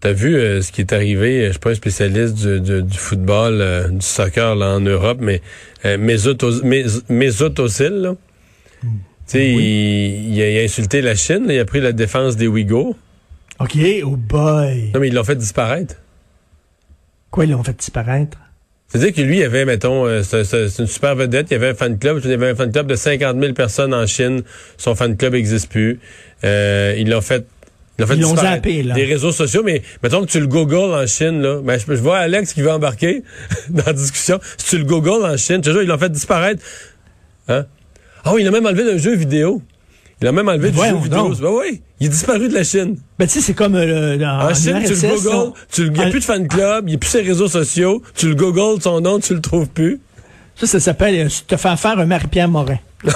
T'as 0.00 0.12
vu 0.12 0.34
euh, 0.34 0.60
ce 0.60 0.72
qui 0.72 0.82
est 0.82 0.92
arrivé, 0.92 1.46
je 1.46 1.52
suis 1.52 1.58
pas 1.60 1.70
un 1.70 1.74
spécialiste 1.74 2.46
du, 2.46 2.98
football, 2.98 3.60
euh, 3.60 3.88
du 3.88 4.04
soccer 4.04 4.56
là, 4.56 4.74
en 4.74 4.80
Europe, 4.80 5.18
mais 5.22 5.40
Mesut, 5.96 6.42
Özil, 6.42 7.88
là, 7.88 8.14
tu 8.82 8.88
sais, 9.26 9.52
il, 9.52 10.42
a, 10.42 10.62
insulté 10.62 11.00
la 11.00 11.14
Chine, 11.14 11.46
il 11.48 11.58
a 11.58 11.64
pris 11.64 11.80
la 11.80 11.92
défense 11.92 12.36
des 12.36 12.46
Ouïghours. 12.46 12.96
OK, 13.60 13.78
oh 14.04 14.16
boy. 14.16 14.90
Non, 14.94 15.00
mais 15.00 15.08
ils 15.08 15.14
l'ont 15.14 15.24
fait 15.24 15.36
disparaître. 15.36 15.96
Quoi, 17.30 17.44
ils 17.44 17.52
l'ont 17.52 17.62
fait 17.62 17.76
disparaître? 17.76 18.38
C'est-à-dire 18.88 19.14
que 19.14 19.22
lui, 19.22 19.38
il 19.38 19.44
avait, 19.44 19.64
mettons, 19.64 20.06
euh, 20.06 20.22
c'est 20.22 20.78
une 20.78 20.86
super 20.86 21.16
vedette, 21.16 21.46
il 21.50 21.54
y 21.54 21.56
avait 21.56 21.70
un 21.70 21.74
fan 21.74 21.98
club, 21.98 22.20
il 22.24 22.30
y 22.30 22.34
avait 22.34 22.50
un 22.50 22.54
fan 22.54 22.70
club 22.70 22.86
de 22.86 22.94
50 22.94 23.40
000 23.40 23.54
personnes 23.54 23.94
en 23.94 24.06
Chine, 24.06 24.42
son 24.76 24.94
fan 24.94 25.16
club 25.16 25.32
n'existe 25.32 25.70
plus. 25.70 25.98
Euh, 26.44 26.94
ils 26.98 27.08
l'ont 27.08 27.22
fait 27.22 27.46
ils 27.98 28.20
l'ont 28.20 28.36
zappé, 28.36 28.82
là. 28.82 28.94
Des 28.94 29.04
réseaux 29.04 29.32
sociaux, 29.32 29.62
mais 29.62 29.82
mettons 30.02 30.22
que 30.22 30.30
tu 30.30 30.40
le 30.40 30.46
googles 30.46 30.94
en 30.94 31.06
Chine, 31.06 31.40
là. 31.40 31.60
Ben, 31.62 31.78
je, 31.78 31.92
vois 31.94 32.18
Alex 32.18 32.52
qui 32.52 32.62
veut 32.62 32.70
embarquer 32.70 33.22
dans 33.70 33.84
la 33.84 33.92
discussion. 33.92 34.40
Si 34.56 34.66
tu 34.66 34.78
le 34.78 34.84
googles 34.84 35.24
en 35.24 35.36
Chine, 35.36 35.60
tu 35.60 35.70
vois, 35.70 35.82
ils 35.82 35.88
l'ont 35.88 35.98
fait 35.98 36.10
disparaître. 36.10 36.62
Hein? 37.48 37.66
Oh, 38.26 38.36
il 38.38 38.46
a 38.46 38.50
même 38.50 38.66
enlevé 38.66 38.84
d'un 38.84 38.98
jeu 38.98 39.14
vidéo. 39.14 39.62
Il 40.20 40.28
a 40.28 40.32
même 40.32 40.48
enlevé 40.48 40.70
du 40.70 40.78
jeu 40.78 40.96
vidéo. 40.96 41.34
Ben 41.40 41.50
oui, 41.50 41.82
il 41.98 42.06
est 42.06 42.10
disparu 42.10 42.48
de 42.48 42.54
la 42.54 42.62
Chine. 42.62 42.96
Ben 43.18 43.26
tu 43.26 43.34
sais, 43.34 43.40
c'est 43.40 43.54
comme 43.54 43.74
euh, 43.74 44.18
en, 44.24 44.54
Chine, 44.54 44.80
tu 44.84 44.92
le 44.92 45.20
googles, 45.20 45.52
tu, 45.70 45.82
il 45.86 45.92
n'y 45.92 46.00
a 46.00 46.10
plus 46.10 46.20
de 46.20 46.24
fan 46.24 46.46
club, 46.46 46.84
il 46.86 46.90
n'y 46.90 46.94
a 46.94 46.98
plus 46.98 47.10
ses 47.10 47.22
réseaux 47.22 47.48
sociaux, 47.48 48.02
tu 48.14 48.28
le 48.28 48.34
googles, 48.36 48.80
son 48.80 49.00
nom, 49.00 49.18
tu 49.18 49.34
le 49.34 49.40
trouves 49.40 49.68
plus. 49.68 50.00
Ça, 50.54 50.66
ça 50.66 50.78
s'appelle 50.78 51.26
euh, 51.26 51.28
te 51.48 51.56
faire 51.56 51.78
faire 51.78 51.98
un 51.98 52.06
Marie-Pierre 52.06 52.48
Morin. 52.48 52.78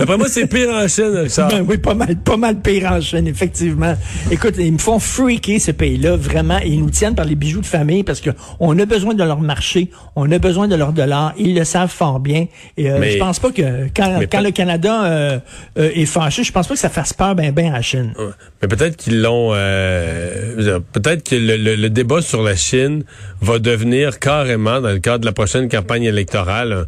Après 0.00 0.16
moi, 0.16 0.28
c'est 0.28 0.46
pire 0.46 0.70
en 0.70 0.88
Chine, 0.88 1.28
ça. 1.28 1.46
Ben 1.48 1.62
oui, 1.68 1.76
pas 1.76 1.92
mal, 1.92 2.16
pas 2.16 2.38
mal 2.38 2.56
pire 2.60 2.90
en 2.90 3.00
Chine, 3.02 3.26
effectivement. 3.26 3.94
Écoute, 4.30 4.54
ils 4.58 4.72
me 4.72 4.78
font 4.78 4.98
freaker, 4.98 5.60
ces 5.60 5.74
pays-là, 5.74 6.16
vraiment. 6.16 6.58
Ils 6.64 6.80
nous 6.80 6.88
tiennent 6.88 7.14
par 7.14 7.26
les 7.26 7.34
bijoux 7.34 7.60
de 7.60 7.66
famille 7.66 8.02
parce 8.02 8.22
que 8.22 8.30
on 8.60 8.78
a 8.78 8.86
besoin 8.86 9.12
de 9.12 9.22
leur 9.22 9.40
marché, 9.40 9.90
on 10.16 10.30
a 10.32 10.38
besoin 10.38 10.68
de 10.68 10.74
leur 10.74 10.94
dollar. 10.94 11.34
Ils 11.38 11.54
le 11.54 11.64
savent 11.64 11.90
fort 11.90 12.18
bien. 12.18 12.46
Et 12.78 12.90
euh, 12.90 13.10
je 13.10 13.18
pense 13.18 13.38
pas 13.38 13.50
que 13.50 13.88
quand, 13.94 14.20
quand 14.32 14.40
le 14.40 14.50
Canada 14.52 15.04
euh, 15.04 15.38
euh, 15.78 15.90
est 15.94 16.06
fâché, 16.06 16.44
je 16.44 16.52
pense 16.52 16.66
pas 16.66 16.74
que 16.74 16.80
ça 16.80 16.88
fasse 16.88 17.12
peur 17.12 17.34
ben 17.34 17.52
ben 17.52 17.68
à 17.68 17.72
la 17.72 17.82
Chine. 17.82 18.14
Mais 18.62 18.68
peut-être 18.68 18.96
qu'ils 18.96 19.20
l'ont... 19.20 19.50
Euh, 19.52 20.80
peut-être 20.92 21.28
que 21.28 21.36
le, 21.36 21.56
le, 21.56 21.76
le, 21.76 21.90
débat 21.90 22.22
sur 22.22 22.42
la 22.42 22.56
Chine 22.56 23.04
va 23.42 23.58
devenir 23.58 24.18
carrément, 24.18 24.80
dans 24.80 24.90
le 24.90 24.98
cadre 24.98 25.20
de 25.20 25.26
la 25.26 25.32
prochaine 25.32 25.68
campagne 25.68 26.04
électorale, 26.04 26.86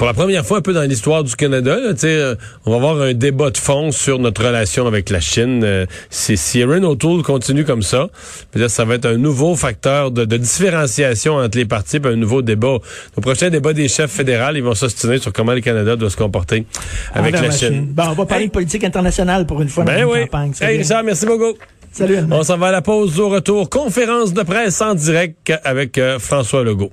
pour 0.00 0.06
la 0.06 0.14
première 0.14 0.46
fois 0.46 0.56
un 0.56 0.60
peu 0.62 0.72
dans 0.72 0.88
l'histoire 0.88 1.24
du 1.24 1.36
Canada, 1.36 1.78
là, 1.78 1.92
euh, 2.04 2.34
on 2.64 2.70
va 2.70 2.76
avoir 2.76 3.02
un 3.02 3.12
débat 3.12 3.50
de 3.50 3.58
fond 3.58 3.92
sur 3.92 4.18
notre 4.18 4.42
relation 4.42 4.86
avec 4.86 5.10
la 5.10 5.20
Chine. 5.20 5.60
Euh, 5.62 5.84
si, 6.08 6.38
si 6.38 6.60
Erin 6.60 6.82
O'Toole 6.84 7.22
continue 7.22 7.66
comme 7.66 7.82
ça, 7.82 8.08
ça 8.68 8.86
va 8.86 8.94
être 8.94 9.04
un 9.04 9.18
nouveau 9.18 9.56
facteur 9.56 10.10
de, 10.10 10.24
de 10.24 10.38
différenciation 10.38 11.34
entre 11.34 11.58
les 11.58 11.66
partis, 11.66 12.00
un 12.02 12.16
nouveau 12.16 12.40
débat. 12.40 12.78
Au 13.14 13.20
prochain 13.20 13.50
débat 13.50 13.74
des 13.74 13.88
chefs 13.88 14.10
fédéraux, 14.10 14.54
ils 14.54 14.62
vont 14.62 14.74
s'ostiner 14.74 15.18
sur 15.18 15.34
comment 15.34 15.52
le 15.52 15.60
Canada 15.60 15.96
doit 15.96 16.08
se 16.08 16.16
comporter 16.16 16.64
avec 17.12 17.38
la 17.38 17.50
Chine. 17.50 17.88
Bon, 17.90 18.04
on 18.08 18.14
va 18.14 18.24
parler 18.24 18.46
de 18.46 18.52
politique 18.52 18.84
internationale 18.84 19.44
pour 19.44 19.60
une 19.60 19.68
fois 19.68 19.84
ben 19.84 20.06
dans 20.06 20.12
oui. 20.12 20.20
campagne. 20.22 20.54
Hey, 20.62 20.78
Richard, 20.78 21.04
merci 21.04 21.26
beaucoup. 21.26 21.58
Salut. 21.92 22.20
On 22.30 22.42
s'en 22.42 22.56
va 22.56 22.68
à 22.68 22.72
la 22.72 22.80
pause 22.80 23.20
au 23.20 23.28
retour. 23.28 23.68
Conférence 23.68 24.32
de 24.32 24.44
presse 24.44 24.80
en 24.80 24.94
direct 24.94 25.52
avec 25.62 25.98
euh, 25.98 26.18
François 26.18 26.64
Legault. 26.64 26.90